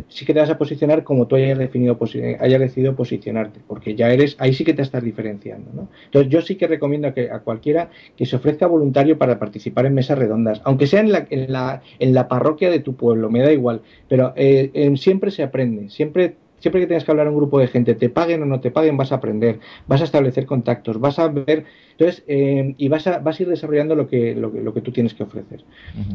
sí 0.08 0.26
que 0.26 0.34
te 0.34 0.40
vas 0.40 0.50
a 0.50 0.58
posicionar 0.58 1.04
como 1.04 1.28
tú 1.28 1.36
hayas, 1.36 1.58
definido, 1.58 1.98
hayas 2.40 2.60
decidido 2.60 2.96
posicionarte, 2.96 3.60
porque 3.68 3.96
ya 3.96 4.10
eres, 4.10 4.36
ahí 4.40 4.54
sí 4.54 4.64
que 4.64 4.74
te 4.74 4.82
estás 4.82 5.04
diferenciando. 5.04 5.72
¿no? 5.74 5.90
Entonces 6.06 6.32
yo 6.32 6.42
sí 6.42 6.56
que 6.56 6.68
recomiendo 6.68 7.14
que, 7.14 7.30
a 7.30 7.40
cualquiera 7.40 7.90
que 8.18 8.26
se 8.26 8.36
ofrezca 8.36 8.68
voluntario 8.68 9.18
para 9.18 9.38
participar 9.40 9.86
en 9.86 9.94
mesas 9.94 10.18
redondas, 10.18 10.62
aunque 10.64 10.88
sea 10.88 11.02
en 11.02 11.12
la, 11.12 11.28
en 11.30 11.52
la, 11.52 11.82
en 12.00 12.14
la 12.14 12.28
parroquia 12.28 12.70
de 12.70 12.80
tu 12.80 12.96
pueblo, 12.96 13.30
me 13.30 13.42
da 13.42 13.52
igual, 13.52 13.82
pero 14.08 14.34
eh, 14.36 14.94
siempre 14.98 15.32
se 15.32 15.44
aprende, 15.44 15.90
siempre 15.90 16.36
siempre 16.60 16.82
que 16.82 16.88
tengas 16.88 17.04
que 17.04 17.12
hablar 17.12 17.28
a 17.28 17.30
un 17.30 17.36
grupo 17.36 17.60
de 17.60 17.68
gente, 17.68 17.96
te 17.96 18.10
paguen 18.10 18.44
o 18.44 18.46
no 18.46 18.60
te 18.60 18.72
paguen, 18.72 18.98
vas 18.98 19.12
a 19.12 19.16
aprender, 19.16 19.60
vas 19.88 20.02
a 20.02 20.04
establecer 20.04 20.46
contactos, 20.46 21.00
vas 21.00 21.20
a 21.20 21.28
ver, 21.28 21.66
entonces, 21.92 22.24
eh, 22.28 22.76
y 22.78 22.88
vas 22.88 23.08
a, 23.08 23.20
vas 23.20 23.40
a 23.40 23.44
ir 23.44 23.50
desarrollando 23.50 23.96
lo 23.96 24.08
que, 24.08 24.36
lo, 24.36 24.50
lo 24.50 24.74
que 24.74 24.82
tú 24.82 24.92
tienes 24.92 25.14
que 25.14 25.24
ofrecer. 25.24 25.64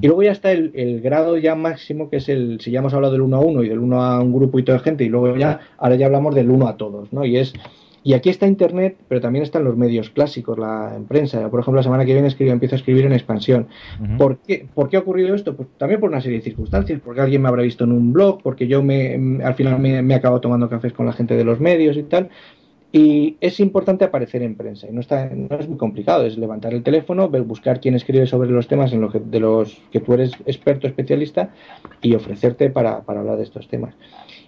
Y 0.00 0.07
luego 0.07 0.22
ya 0.22 0.33
está 0.33 0.52
el, 0.52 1.00
grado 1.02 1.37
ya 1.37 1.54
máximo, 1.54 2.09
que 2.09 2.16
es 2.16 2.28
el, 2.28 2.61
si 2.61 2.70
ya 2.70 2.78
hemos 2.78 2.94
hablado 2.94 3.12
del 3.12 3.22
uno 3.22 3.37
a 3.37 3.40
uno 3.40 3.62
y 3.62 3.68
del 3.68 3.78
uno 3.78 4.02
a 4.02 4.20
un 4.20 4.33
grupo 4.33 4.59
y 4.59 4.62
toda 4.62 4.78
gente, 4.78 5.04
y 5.04 5.09
luego 5.09 5.37
ya, 5.37 5.61
ahora 5.78 5.96
ya 5.96 6.07
hablamos 6.07 6.35
del 6.35 6.50
uno 6.50 6.68
a 6.68 6.76
todos, 6.76 7.12
¿no? 7.12 7.24
Y 7.24 7.37
es 7.37 7.52
y 8.06 8.12
aquí 8.12 8.28
está 8.28 8.46
Internet, 8.46 8.98
pero 9.08 9.22
también 9.22 9.42
están 9.42 9.64
los 9.64 9.78
medios 9.78 10.10
clásicos, 10.10 10.58
la 10.58 11.00
prensa. 11.08 11.48
Por 11.48 11.60
ejemplo, 11.60 11.78
la 11.78 11.82
semana 11.82 12.04
que 12.04 12.12
viene 12.12 12.28
escribo, 12.28 12.52
empiezo 12.52 12.74
a 12.74 12.78
escribir 12.78 13.06
en 13.06 13.14
expansión. 13.14 13.66
¿Por, 14.18 14.36
qué, 14.38 14.68
¿Por 14.74 14.90
qué 14.90 14.98
ha 14.98 15.00
ocurrido 15.00 15.34
esto? 15.34 15.56
Pues 15.56 15.68
también 15.78 16.00
por 16.00 16.10
una 16.10 16.20
serie 16.20 16.38
de 16.38 16.44
circunstancias, 16.44 17.00
porque 17.02 17.22
alguien 17.22 17.40
me 17.40 17.48
habrá 17.48 17.62
visto 17.62 17.84
en 17.84 17.92
un 17.92 18.12
blog, 18.12 18.42
porque 18.42 18.66
yo 18.66 18.82
me, 18.82 19.40
al 19.42 19.54
final 19.54 19.78
me, 19.78 20.02
me 20.02 20.12
he 20.12 20.16
acabado 20.18 20.42
tomando 20.42 20.68
cafés 20.68 20.92
con 20.92 21.06
la 21.06 21.14
gente 21.14 21.34
de 21.34 21.44
los 21.44 21.60
medios 21.60 21.96
y 21.96 22.02
tal. 22.02 22.28
Y 22.92 23.38
es 23.40 23.58
importante 23.58 24.04
aparecer 24.04 24.42
en 24.42 24.54
prensa. 24.54 24.86
Y 24.86 24.92
no, 24.92 25.00
está, 25.00 25.28
no 25.28 25.58
es 25.58 25.66
muy 25.66 25.78
complicado, 25.78 26.26
es 26.26 26.38
levantar 26.38 26.74
el 26.74 26.84
teléfono, 26.84 27.28
buscar 27.28 27.80
quién 27.80 27.96
escribe 27.96 28.26
sobre 28.26 28.50
los 28.50 28.68
temas 28.68 28.92
en 28.92 29.00
los 29.00 29.10
que, 29.12 29.18
de 29.18 29.40
los 29.40 29.82
que 29.90 29.98
tú 29.98 30.12
eres 30.12 30.30
experto, 30.46 30.86
especialista, 30.86 31.50
y 32.02 32.14
ofrecerte 32.14 32.70
para, 32.70 33.00
para 33.00 33.18
hablar 33.18 33.38
de 33.38 33.42
estos 33.42 33.66
temas. 33.66 33.94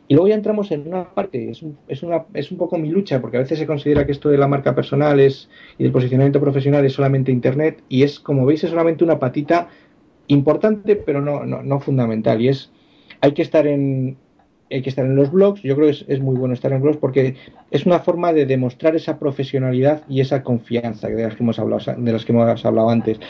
Y 0.09 0.15
luego 0.15 0.29
ya 0.29 0.35
entramos 0.37 0.71
en 0.71 0.87
una 0.87 1.15
parte, 1.15 1.51
es 1.51 1.63
un, 1.63 1.77
es, 1.89 2.03
una, 2.03 2.27
es 2.35 2.53
un 2.53 2.59
poco 2.59 2.79
mi 2.79 2.91
lucha, 2.91 3.21
porque 3.21 3.39
a 3.39 3.41
veces 3.41 3.59
se 3.59 3.67
considera 3.67 4.07
que 4.07 4.13
esto 4.13 4.29
de 4.29 4.39
la 4.39 4.47
marca 4.47 4.75
personal 4.75 5.19
es, 5.19 5.49
y 5.79 5.83
del 5.83 5.93
posicionamiento 5.93 6.41
profesional 6.41 6.85
es 6.85 6.93
solamente 6.93 7.33
Internet, 7.33 7.83
y 7.89 8.05
es, 8.05 8.21
como 8.21 8.47
veis, 8.47 8.63
es 8.63 8.71
solamente 8.71 9.03
una 9.03 9.19
patita 9.19 9.69
importante, 10.29 10.97
pero 10.97 11.21
no, 11.21 11.45
no, 11.45 11.63
no 11.63 11.81
fundamental. 11.81 12.41
Y 12.41 12.49
es, 12.49 12.71
hay 13.21 13.33
que 13.33 13.43
estar 13.43 13.67
en, 13.67 14.17
hay 14.71 14.83
que 14.83 14.89
estar 14.89 15.05
en 15.05 15.17
los 15.17 15.31
blogs. 15.31 15.63
Yo 15.63 15.77
creo 15.77 15.89
que 15.89 16.13
es, 16.13 16.21
muy 16.21 16.37
bueno 16.37 16.55
estar 16.55 16.73
en 16.73 16.83
blogs 16.83 16.99
porque 16.99 17.37
es 17.71 17.87
una 17.87 18.01
forma 18.01 18.33
de 18.33 18.47
demostrar 18.47 18.97
esa 18.97 19.19
profesionalidad 19.19 20.03
y 20.09 20.21
esa 20.21 20.43
confianza 20.43 21.09
de 21.09 21.23
las 21.23 21.37
que 21.37 21.43
hemos 21.43 21.59
hablado, 21.59 21.95
de 21.97 22.13
las 22.13 22.25
que 22.25 22.33
hemos 22.33 22.65
hablado 22.65 22.91
antes. 22.91 23.21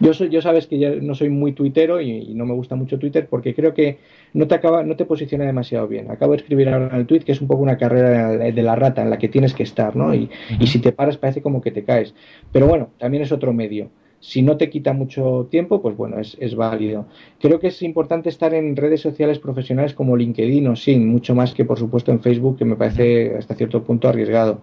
Yo, 0.00 0.14
soy, 0.14 0.28
yo 0.28 0.40
sabes 0.40 0.66
que 0.66 0.78
ya 0.78 0.90
no 0.90 1.14
soy 1.14 1.28
muy 1.28 1.52
tuitero 1.52 2.00
y, 2.00 2.34
no 2.34 2.46
me 2.46 2.54
gusta 2.54 2.76
mucho 2.76 2.98
Twitter 2.98 3.26
porque 3.28 3.54
creo 3.54 3.74
que 3.74 3.98
no 4.32 4.46
te 4.46 4.54
acaba, 4.54 4.82
no 4.82 4.96
te 4.96 5.04
posiciona 5.04 5.44
demasiado 5.44 5.88
bien. 5.88 6.10
Acabo 6.10 6.32
de 6.32 6.38
escribir 6.38 6.68
ahora 6.68 6.88
en 6.88 6.96
el 6.96 7.06
tweet 7.06 7.20
que 7.20 7.32
es 7.32 7.40
un 7.40 7.48
poco 7.48 7.62
una 7.62 7.78
carrera 7.78 8.30
de 8.30 8.62
la 8.62 8.76
rata 8.76 9.02
en 9.02 9.10
la 9.10 9.18
que 9.18 9.28
tienes 9.28 9.54
que 9.54 9.62
estar, 9.62 9.96
¿no? 9.96 10.14
Y, 10.14 10.30
y 10.58 10.66
si 10.66 10.80
te 10.80 10.92
paras 10.92 11.16
parece 11.16 11.42
como 11.42 11.60
que 11.60 11.70
te 11.70 11.84
caes. 11.84 12.14
Pero 12.52 12.66
bueno, 12.66 12.90
también 12.98 13.22
es 13.22 13.32
otro 13.32 13.52
medio. 13.52 13.90
Si 14.26 14.40
no 14.40 14.56
te 14.56 14.70
quita 14.70 14.94
mucho 14.94 15.48
tiempo, 15.50 15.82
pues 15.82 15.96
bueno, 15.98 16.18
es, 16.18 16.34
es, 16.40 16.54
válido. 16.54 17.04
Creo 17.38 17.60
que 17.60 17.66
es 17.68 17.82
importante 17.82 18.30
estar 18.30 18.54
en 18.54 18.74
redes 18.74 19.02
sociales 19.02 19.38
profesionales 19.38 19.92
como 19.92 20.16
LinkedIn 20.16 20.66
o 20.68 20.76
SIN, 20.76 21.06
mucho 21.06 21.34
más 21.34 21.52
que 21.52 21.66
por 21.66 21.78
supuesto 21.78 22.10
en 22.10 22.20
Facebook, 22.20 22.56
que 22.56 22.64
me 22.64 22.74
parece 22.74 23.36
hasta 23.36 23.54
cierto 23.54 23.84
punto 23.84 24.08
arriesgado. 24.08 24.62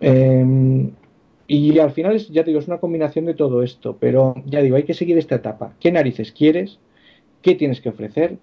Eh, 0.00 0.90
y 1.46 1.78
al 1.78 1.92
final, 1.92 2.16
es, 2.16 2.28
ya 2.28 2.42
te 2.42 2.50
digo, 2.50 2.60
es 2.60 2.66
una 2.66 2.78
combinación 2.78 3.24
de 3.24 3.34
todo 3.34 3.62
esto, 3.62 3.96
pero 3.98 4.34
ya 4.44 4.60
digo, 4.60 4.76
hay 4.76 4.82
que 4.82 4.94
seguir 4.94 5.16
esta 5.16 5.36
etapa. 5.36 5.74
¿Qué 5.80 5.90
narices 5.92 6.32
quieres? 6.32 6.78
¿Qué 7.40 7.54
tienes 7.54 7.80
que 7.80 7.88
ofrecer? 7.90 8.36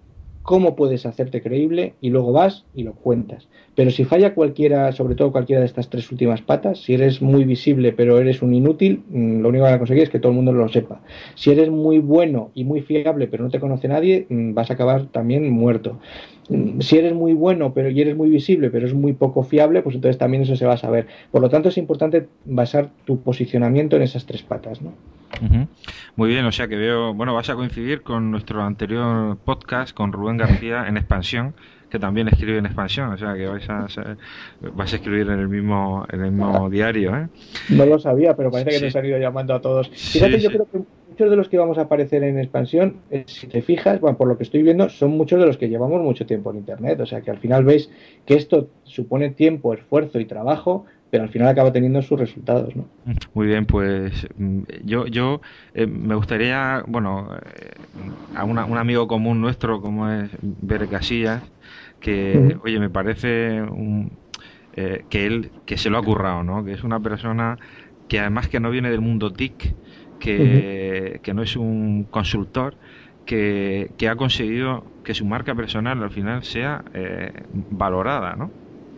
¿Cómo 0.46 0.76
puedes 0.76 1.06
hacerte 1.06 1.42
creíble? 1.42 1.94
Y 2.00 2.10
luego 2.10 2.30
vas 2.30 2.66
y 2.72 2.84
lo 2.84 2.92
cuentas. 2.92 3.48
Pero 3.74 3.90
si 3.90 4.04
falla 4.04 4.32
cualquiera, 4.32 4.92
sobre 4.92 5.16
todo 5.16 5.32
cualquiera 5.32 5.58
de 5.58 5.66
estas 5.66 5.90
tres 5.90 6.08
últimas 6.12 6.40
patas, 6.40 6.78
si 6.78 6.94
eres 6.94 7.20
muy 7.20 7.44
visible 7.44 7.92
pero 7.92 8.20
eres 8.20 8.42
un 8.42 8.54
inútil, 8.54 9.02
mm, 9.10 9.40
lo 9.40 9.48
único 9.48 9.64
que 9.64 9.70
vas 9.70 9.74
a 9.74 9.78
conseguir 9.78 10.04
es 10.04 10.08
que 10.08 10.20
todo 10.20 10.30
el 10.30 10.36
mundo 10.36 10.52
lo 10.52 10.68
sepa. 10.68 11.00
Si 11.34 11.50
eres 11.50 11.68
muy 11.68 11.98
bueno 11.98 12.52
y 12.54 12.62
muy 12.62 12.80
fiable 12.80 13.26
pero 13.26 13.42
no 13.42 13.50
te 13.50 13.58
conoce 13.58 13.88
nadie, 13.88 14.26
mm, 14.28 14.54
vas 14.54 14.70
a 14.70 14.74
acabar 14.74 15.06
también 15.06 15.50
muerto. 15.50 15.98
Mm, 16.48 16.80
si 16.80 16.96
eres 16.96 17.12
muy 17.12 17.32
bueno 17.32 17.74
pero 17.74 17.90
y 17.90 18.00
eres 18.00 18.16
muy 18.16 18.30
visible 18.30 18.70
pero 18.70 18.86
es 18.86 18.94
muy 18.94 19.14
poco 19.14 19.42
fiable, 19.42 19.82
pues 19.82 19.96
entonces 19.96 20.16
también 20.16 20.44
eso 20.44 20.54
se 20.54 20.64
va 20.64 20.74
a 20.74 20.78
saber. 20.78 21.08
Por 21.32 21.42
lo 21.42 21.50
tanto 21.50 21.70
es 21.70 21.76
importante 21.76 22.28
basar 22.44 22.90
tu 23.04 23.18
posicionamiento 23.20 23.96
en 23.96 24.02
esas 24.02 24.26
tres 24.26 24.44
patas, 24.44 24.80
¿no? 24.80 24.92
Muy 26.16 26.28
bien, 26.30 26.44
o 26.46 26.52
sea 26.52 26.68
que 26.68 26.76
veo, 26.76 27.14
bueno, 27.14 27.34
vas 27.34 27.50
a 27.50 27.54
coincidir 27.54 28.02
con 28.02 28.30
nuestro 28.30 28.62
anterior 28.62 29.36
podcast 29.44 29.94
con 29.94 30.12
Rubén 30.12 30.36
García 30.36 30.86
en 30.88 30.96
expansión 30.96 31.54
que 31.90 31.98
también 31.98 32.28
escribe 32.28 32.58
en 32.58 32.66
expansión, 32.66 33.12
o 33.12 33.18
sea 33.18 33.34
que 33.34 33.46
vais 33.46 33.68
a, 33.70 33.86
vais 34.74 34.92
a 34.92 34.96
escribir 34.96 35.28
en 35.28 35.38
el 35.38 35.48
mismo 35.48 36.04
en 36.10 36.24
el 36.24 36.32
mismo 36.32 36.68
diario. 36.68 37.16
¿eh? 37.16 37.28
No 37.68 37.86
lo 37.86 37.98
sabía, 37.98 38.34
pero 38.34 38.50
parece 38.50 38.78
que 38.78 38.86
nos 38.86 38.96
han 38.96 39.06
ido 39.06 39.18
llamando 39.18 39.54
a 39.54 39.60
todos. 39.60 39.88
Fíjate, 39.90 40.40
yo 40.40 40.50
creo 40.50 40.66
que 40.70 40.78
muchos 41.08 41.30
de 41.30 41.36
los 41.36 41.48
que 41.48 41.58
vamos 41.58 41.78
a 41.78 41.82
aparecer 41.82 42.24
en 42.24 42.38
expansión, 42.38 42.96
eh, 43.10 43.24
si 43.26 43.46
te 43.46 43.62
fijas, 43.62 44.00
bueno, 44.00 44.18
por 44.18 44.28
lo 44.28 44.36
que 44.36 44.42
estoy 44.42 44.62
viendo, 44.62 44.88
son 44.88 45.10
muchos 45.12 45.38
de 45.40 45.46
los 45.46 45.56
que 45.56 45.68
llevamos 45.68 46.02
mucho 46.02 46.26
tiempo 46.26 46.50
en 46.50 46.58
Internet, 46.58 47.00
o 47.00 47.06
sea 47.06 47.20
que 47.20 47.30
al 47.30 47.38
final 47.38 47.64
veis 47.64 47.90
que 48.26 48.34
esto 48.34 48.68
supone 48.84 49.30
tiempo, 49.30 49.72
esfuerzo 49.72 50.18
y 50.18 50.24
trabajo, 50.24 50.86
pero 51.10 51.24
al 51.24 51.30
final 51.30 51.48
acaba 51.48 51.72
teniendo 51.72 52.02
sus 52.02 52.18
resultados, 52.18 52.74
¿no? 52.74 52.84
Muy 53.34 53.46
bien, 53.46 53.66
pues 53.66 54.26
mm, 54.36 54.62
yo, 54.84 55.06
yo 55.06 55.40
eh, 55.74 55.86
me 55.86 56.14
gustaría, 56.14 56.82
bueno, 56.86 57.28
a 58.34 58.44
un 58.44 58.78
amigo 58.78 59.06
común 59.06 59.40
nuestro 59.40 59.80
como 59.80 60.10
es 60.10 60.30
Bere 60.42 60.88
Casillas, 60.88 61.42
que, 62.00 62.56
oye, 62.62 62.78
me 62.78 62.90
parece 62.90 63.62
eh, 64.74 65.04
que 65.08 65.26
él, 65.26 65.50
que 65.64 65.76
se 65.76 65.90
lo 65.90 65.98
ha 65.98 66.02
currado, 66.02 66.42
¿no? 66.42 66.64
Que 66.64 66.72
es 66.72 66.84
una 66.84 67.00
persona 67.00 67.56
que 68.08 68.20
además 68.20 68.48
que 68.48 68.60
no 68.60 68.70
viene 68.70 68.90
del 68.90 69.00
mundo 69.00 69.32
TIC, 69.32 69.74
que, 70.18 71.20
que 71.22 71.34
no 71.34 71.42
es 71.42 71.56
un 71.56 72.04
consultor, 72.04 72.76
que, 73.24 73.90
que, 73.96 74.08
ha 74.08 74.16
conseguido 74.16 74.84
que 75.02 75.14
su 75.14 75.24
marca 75.24 75.54
personal 75.54 76.02
al 76.02 76.10
final 76.10 76.44
sea 76.44 76.84
eh, 76.94 77.32
valorada, 77.52 78.36
¿no? 78.36 78.50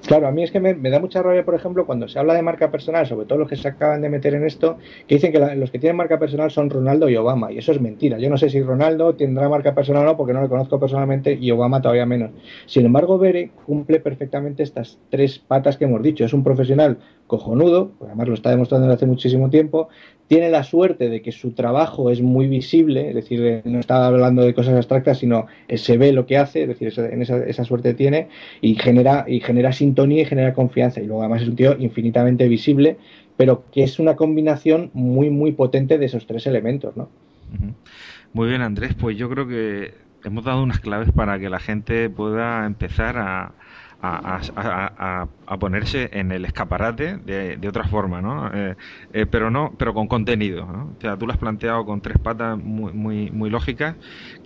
Claro, 0.07 0.29
a 0.29 0.31
mí 0.31 0.43
es 0.43 0.51
que 0.51 0.61
me, 0.61 0.75
da 0.75 1.01
mucha 1.01 1.23
rabia, 1.23 1.45
por 1.45 1.55
ejemplo, 1.55 1.85
cuando 1.85 2.09
se 2.09 2.19
habla 2.19 2.35
de 2.35 2.43
marca 2.43 2.71
personal, 2.71 3.07
sobre 3.07 3.27
todo 3.27 3.39
los 3.41 3.49
que 3.49 3.57
se 3.57 3.69
acaban 3.69 4.01
de 4.01 4.09
meter 4.09 4.35
en 4.35 4.45
esto, 4.45 4.79
que 5.07 5.17
dicen 5.17 5.33
que 5.33 5.39
los 5.57 5.71
que 5.71 5.79
tienen 5.79 5.97
marca 5.97 6.19
personal 6.19 6.51
son 6.51 6.71
Ronaldo 6.71 7.09
y 7.09 7.17
Obama, 7.17 7.53
y 7.53 7.59
eso 7.59 7.73
es 7.73 7.81
mentira. 7.81 8.19
Yo 8.19 8.31
no 8.31 8.39
sé 8.39 8.49
si 8.49 8.63
Ronaldo 8.63 9.15
tendrá 9.17 9.49
marca 9.49 9.75
personal 9.75 10.03
o 10.03 10.07
no, 10.07 10.17
porque 10.17 10.33
no 10.33 10.41
lo 10.41 10.49
conozco 10.49 10.79
personalmente, 10.79 11.35
y 11.35 11.51
Obama 11.51 11.83
todavía 11.83 12.07
menos. 12.07 12.31
Sin 12.67 12.87
embargo, 12.87 13.19
Bere 13.19 13.51
cumple 13.67 14.01
perfectamente 14.01 14.63
estas 14.63 14.99
tres 15.11 15.39
patas 15.39 15.77
que 15.77 15.85
hemos 15.85 16.03
dicho. 16.03 16.25
Es 16.25 16.33
un 16.33 16.45
profesional 16.45 16.99
cojonudo, 17.27 17.93
además 18.01 18.29
lo 18.29 18.35
está 18.35 18.51
demostrando 18.51 18.87
desde 18.87 18.97
hace 18.97 19.07
muchísimo 19.07 19.51
tiempo, 19.51 19.89
tiene 20.29 20.51
la 20.51 20.63
suerte 20.63 21.09
de 21.09 21.23
que 21.23 21.33
su 21.33 21.53
trabajo 21.53 22.11
es 22.11 22.21
muy 22.21 22.47
visible, 22.47 23.09
es 23.09 23.15
decir, 23.15 23.41
eh, 23.43 23.63
no 23.65 23.81
está 23.81 24.07
hablando 24.07 24.43
de 24.43 24.55
cosas 24.55 24.75
abstractas, 24.75 25.19
sino 25.19 25.47
eh, 25.67 25.79
se 25.79 25.97
ve 25.97 26.13
lo 26.13 26.27
que 26.27 26.37
hace, 26.37 26.63
es 26.63 26.69
decir, 26.69 26.89
esa, 26.89 27.09
esa, 27.09 27.65
suerte 27.65 27.95
tiene 27.95 28.29
y 28.61 28.75
genera, 28.75 29.25
y 29.27 29.41
genera 29.41 29.73
sintonía 29.73 30.23
y 30.23 30.27
genera 30.27 30.53
confianza. 30.53 31.01
Y 31.01 31.07
luego 31.07 31.23
además 31.23 31.43
es 31.43 31.49
un 31.49 31.57
tío 31.57 31.77
infinitamente 31.79 32.47
visible, 32.47 32.99
pero 33.39 33.65
que 33.73 33.83
es 33.83 33.99
una 33.99 34.17
combinación 34.17 34.91
muy, 34.93 35.31
muy 35.31 35.53
potente 35.53 35.97
de 35.97 36.07
esos 36.07 36.27
tres 36.27 36.47
elementos, 36.47 36.97
¿no? 36.97 37.09
Muy 38.35 38.49
bien, 38.49 38.61
Andrés, 38.61 38.95
pues 38.95 39.17
yo 39.17 39.31
creo 39.31 39.49
que 39.49 39.95
hemos 40.25 40.45
dado 40.45 40.63
unas 40.63 40.81
claves 40.81 41.11
para 41.11 41.39
que 41.39 41.49
la 41.49 41.59
gente 41.59 42.11
pueda 42.11 42.67
empezar 42.67 43.17
a, 43.17 43.55
a, 44.01 45.27
ponerse 45.59 46.09
en 46.13 46.31
el 46.31 46.45
escaparate 46.45 47.17
de, 47.17 47.69
otra 47.69 47.85
forma, 47.85 48.21
¿no? 48.21 48.51
Eh, 48.55 48.77
eh, 49.13 49.27
pero 49.27 49.51
no, 49.51 49.75
pero 49.77 49.93
con 49.93 50.07
contenido, 50.07 50.67
¿no? 50.67 50.95
O 50.97 51.01
sea, 51.01 51.17
tú 51.17 51.27
lo 51.27 51.33
has 51.33 51.39
planteado 51.39 51.85
con 51.85 52.01
tres 52.01 52.19
patas 52.19 52.57
muy, 52.59 52.93
muy, 52.93 53.31
muy 53.31 53.51
lógicas, 53.51 53.97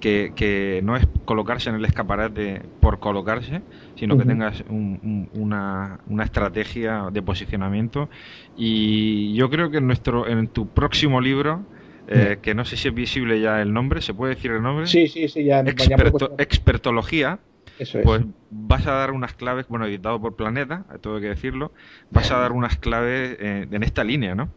que, 0.01 0.33
que 0.35 0.81
no 0.83 0.97
es 0.97 1.07
colocarse 1.25 1.71
en 1.71 1.77
el 1.77 1.85
escaparate 1.85 2.63
por 2.81 2.99
colocarse, 2.99 3.63
sino 3.95 4.17
que 4.17 4.25
tengas 4.25 4.65
una, 4.69 6.01
una 6.07 6.25
estrategia 6.25 7.09
de 7.13 7.23
posicionamiento. 7.23 8.09
Y 8.57 9.35
yo 9.35 9.51
creo 9.51 9.71
que 9.71 9.79
en 9.79 9.87
nuestro, 9.87 10.27
en 10.27 10.49
tu 10.49 10.69
próximo 10.69 11.21
libro, 11.21 11.63
eh, 12.09 12.39
que 12.43 12.55
no 12.55 12.65
sé 12.65 12.77
si 12.77 12.89
es 12.89 12.95
visible 12.95 13.41
ya 13.41 13.61
el 13.61 13.73
nombre, 13.73 14.01
¿se 14.01 14.15
puede 14.15 14.35
decir 14.35 14.51
el 14.51 14.63
nombre? 14.63 14.87
Sí, 14.87 15.07
sí, 15.09 15.29
sí, 15.29 15.45
ya. 15.45 15.61
Experto, 15.61 16.35
expertología 16.39 17.39
Eso 17.79 17.99
es. 17.99 18.05
Pues 18.05 18.23
vas 18.51 18.87
a 18.87 18.93
dar 18.93 19.11
unas 19.13 19.35
claves, 19.35 19.67
bueno, 19.69 19.87
editado 19.87 20.21
por 20.21 20.37
Planeta, 20.37 20.85
hay 20.89 20.99
que 21.01 21.29
decirlo, 21.29 21.73
vas 22.11 22.31
a 22.31 22.39
dar 22.39 22.53
unas 22.53 22.79
claves 22.79 23.37
eh, 23.41 23.67
en 23.71 23.83
esta 23.83 24.05
línea, 24.05 24.35
¿no? 24.35 24.49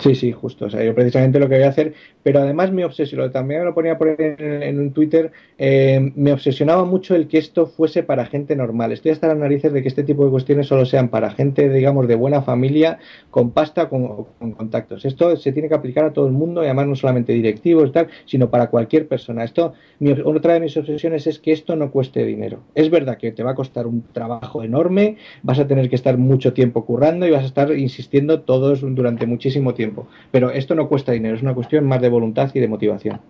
Sí, 0.00 0.14
sí, 0.14 0.32
justo. 0.32 0.64
O 0.64 0.70
sea, 0.70 0.82
yo 0.82 0.94
precisamente 0.94 1.38
lo 1.38 1.46
que 1.46 1.56
voy 1.56 1.64
a 1.64 1.68
hacer, 1.68 1.92
pero 2.22 2.40
además 2.40 2.72
me 2.72 2.86
obsesionó, 2.86 3.30
también 3.30 3.66
lo 3.66 3.74
ponía 3.74 3.98
por 3.98 4.08
en, 4.18 4.62
en 4.62 4.80
un 4.80 4.92
Twitter, 4.92 5.30
eh, 5.58 6.12
me 6.16 6.32
obsesionaba 6.32 6.84
mucho 6.84 7.14
el 7.14 7.28
que 7.28 7.36
esto 7.36 7.66
fuese 7.66 8.02
para 8.02 8.24
gente 8.24 8.56
normal. 8.56 8.92
Estoy 8.92 9.12
hasta 9.12 9.28
las 9.28 9.36
narices 9.36 9.74
de 9.74 9.82
que 9.82 9.88
este 9.88 10.02
tipo 10.02 10.24
de 10.24 10.30
cuestiones 10.30 10.68
solo 10.68 10.86
sean 10.86 11.10
para 11.10 11.30
gente, 11.32 11.68
digamos, 11.68 12.08
de 12.08 12.14
buena 12.14 12.40
familia, 12.40 12.98
con 13.30 13.50
pasta, 13.50 13.90
con, 13.90 14.24
con 14.38 14.52
contactos. 14.52 15.04
Esto 15.04 15.36
se 15.36 15.52
tiene 15.52 15.68
que 15.68 15.74
aplicar 15.74 16.06
a 16.06 16.12
todo 16.14 16.26
el 16.26 16.32
mundo 16.32 16.62
y 16.62 16.66
además 16.66 16.86
no 16.86 16.96
solamente 16.96 17.34
directivos 17.34 17.90
y 17.90 17.92
tal, 17.92 18.08
sino 18.24 18.48
para 18.48 18.70
cualquier 18.70 19.06
persona. 19.06 19.44
Esto, 19.44 19.74
mi, 19.98 20.12
otra 20.12 20.54
de 20.54 20.60
mis 20.60 20.74
obsesiones 20.78 21.26
es 21.26 21.38
que 21.38 21.52
esto 21.52 21.76
no 21.76 21.90
cueste 21.90 22.24
dinero. 22.24 22.60
Es 22.74 22.88
verdad 22.88 23.18
que 23.18 23.32
te 23.32 23.42
va 23.42 23.50
a 23.50 23.54
costar 23.54 23.86
un 23.86 24.02
trabajo 24.12 24.62
enorme, 24.62 25.18
vas 25.42 25.58
a 25.58 25.66
tener 25.66 25.90
que 25.90 25.96
estar 25.96 26.16
mucho 26.16 26.54
tiempo 26.54 26.86
currando 26.86 27.26
y 27.26 27.30
vas 27.30 27.42
a 27.42 27.46
estar 27.46 27.70
insistiendo 27.76 28.40
todos 28.40 28.80
durante 28.80 29.26
muchísimo 29.26 29.74
tiempo 29.74 29.89
Pero 30.30 30.50
esto 30.50 30.74
no 30.74 30.88
cuesta 30.88 31.12
dinero, 31.12 31.36
es 31.36 31.42
una 31.42 31.54
cuestión 31.54 31.86
más 31.86 32.00
de 32.00 32.08
voluntad 32.08 32.50
y 32.54 32.60
de 32.60 32.68
motivación. 32.68 33.20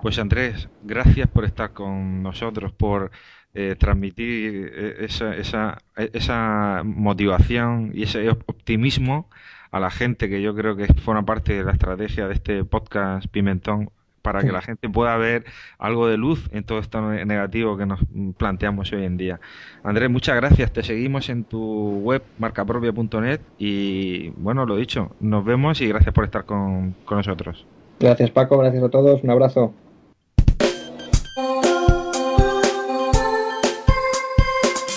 Pues 0.00 0.18
Andrés, 0.18 0.68
gracias 0.82 1.28
por 1.28 1.44
estar 1.44 1.72
con 1.72 2.22
nosotros, 2.22 2.72
por 2.72 3.10
eh, 3.54 3.76
transmitir 3.78 4.72
eh, 4.74 4.96
esa, 5.00 5.36
esa, 5.36 5.78
esa 5.96 6.82
motivación 6.84 7.92
y 7.94 8.04
ese 8.04 8.28
optimismo 8.30 9.28
a 9.70 9.80
la 9.80 9.90
gente 9.90 10.28
que 10.28 10.42
yo 10.42 10.54
creo 10.54 10.76
que 10.76 10.86
forma 10.94 11.24
parte 11.24 11.54
de 11.54 11.64
la 11.64 11.72
estrategia 11.72 12.26
de 12.28 12.34
este 12.34 12.64
podcast 12.64 13.26
Pimentón 13.28 13.90
para 14.22 14.40
que 14.40 14.52
la 14.52 14.62
gente 14.62 14.88
pueda 14.88 15.16
ver 15.16 15.44
algo 15.78 16.06
de 16.06 16.16
luz 16.16 16.48
en 16.52 16.64
todo 16.64 16.78
esto 16.78 17.00
negativo 17.00 17.76
que 17.76 17.86
nos 17.86 18.00
planteamos 18.36 18.92
hoy 18.92 19.04
en 19.04 19.16
día. 19.16 19.40
Andrés, 19.82 20.08
muchas 20.10 20.36
gracias. 20.36 20.72
Te 20.72 20.82
seguimos 20.82 21.28
en 21.28 21.44
tu 21.44 21.98
web 21.98 22.22
marcapropia.net 22.38 23.40
y 23.58 24.30
bueno, 24.30 24.64
lo 24.64 24.76
dicho, 24.76 25.14
nos 25.20 25.44
vemos 25.44 25.80
y 25.80 25.88
gracias 25.88 26.14
por 26.14 26.24
estar 26.24 26.44
con, 26.44 26.94
con 27.04 27.18
nosotros. 27.18 27.66
Gracias 27.98 28.30
Paco, 28.30 28.58
gracias 28.58 28.82
a 28.82 28.88
todos, 28.88 29.22
un 29.22 29.30
abrazo. 29.30 29.74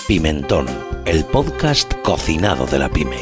Pimentón, 0.08 0.66
el 1.04 1.24
podcast 1.24 1.92
cocinado 2.04 2.66
de 2.66 2.78
la 2.78 2.88
pyme. 2.88 3.16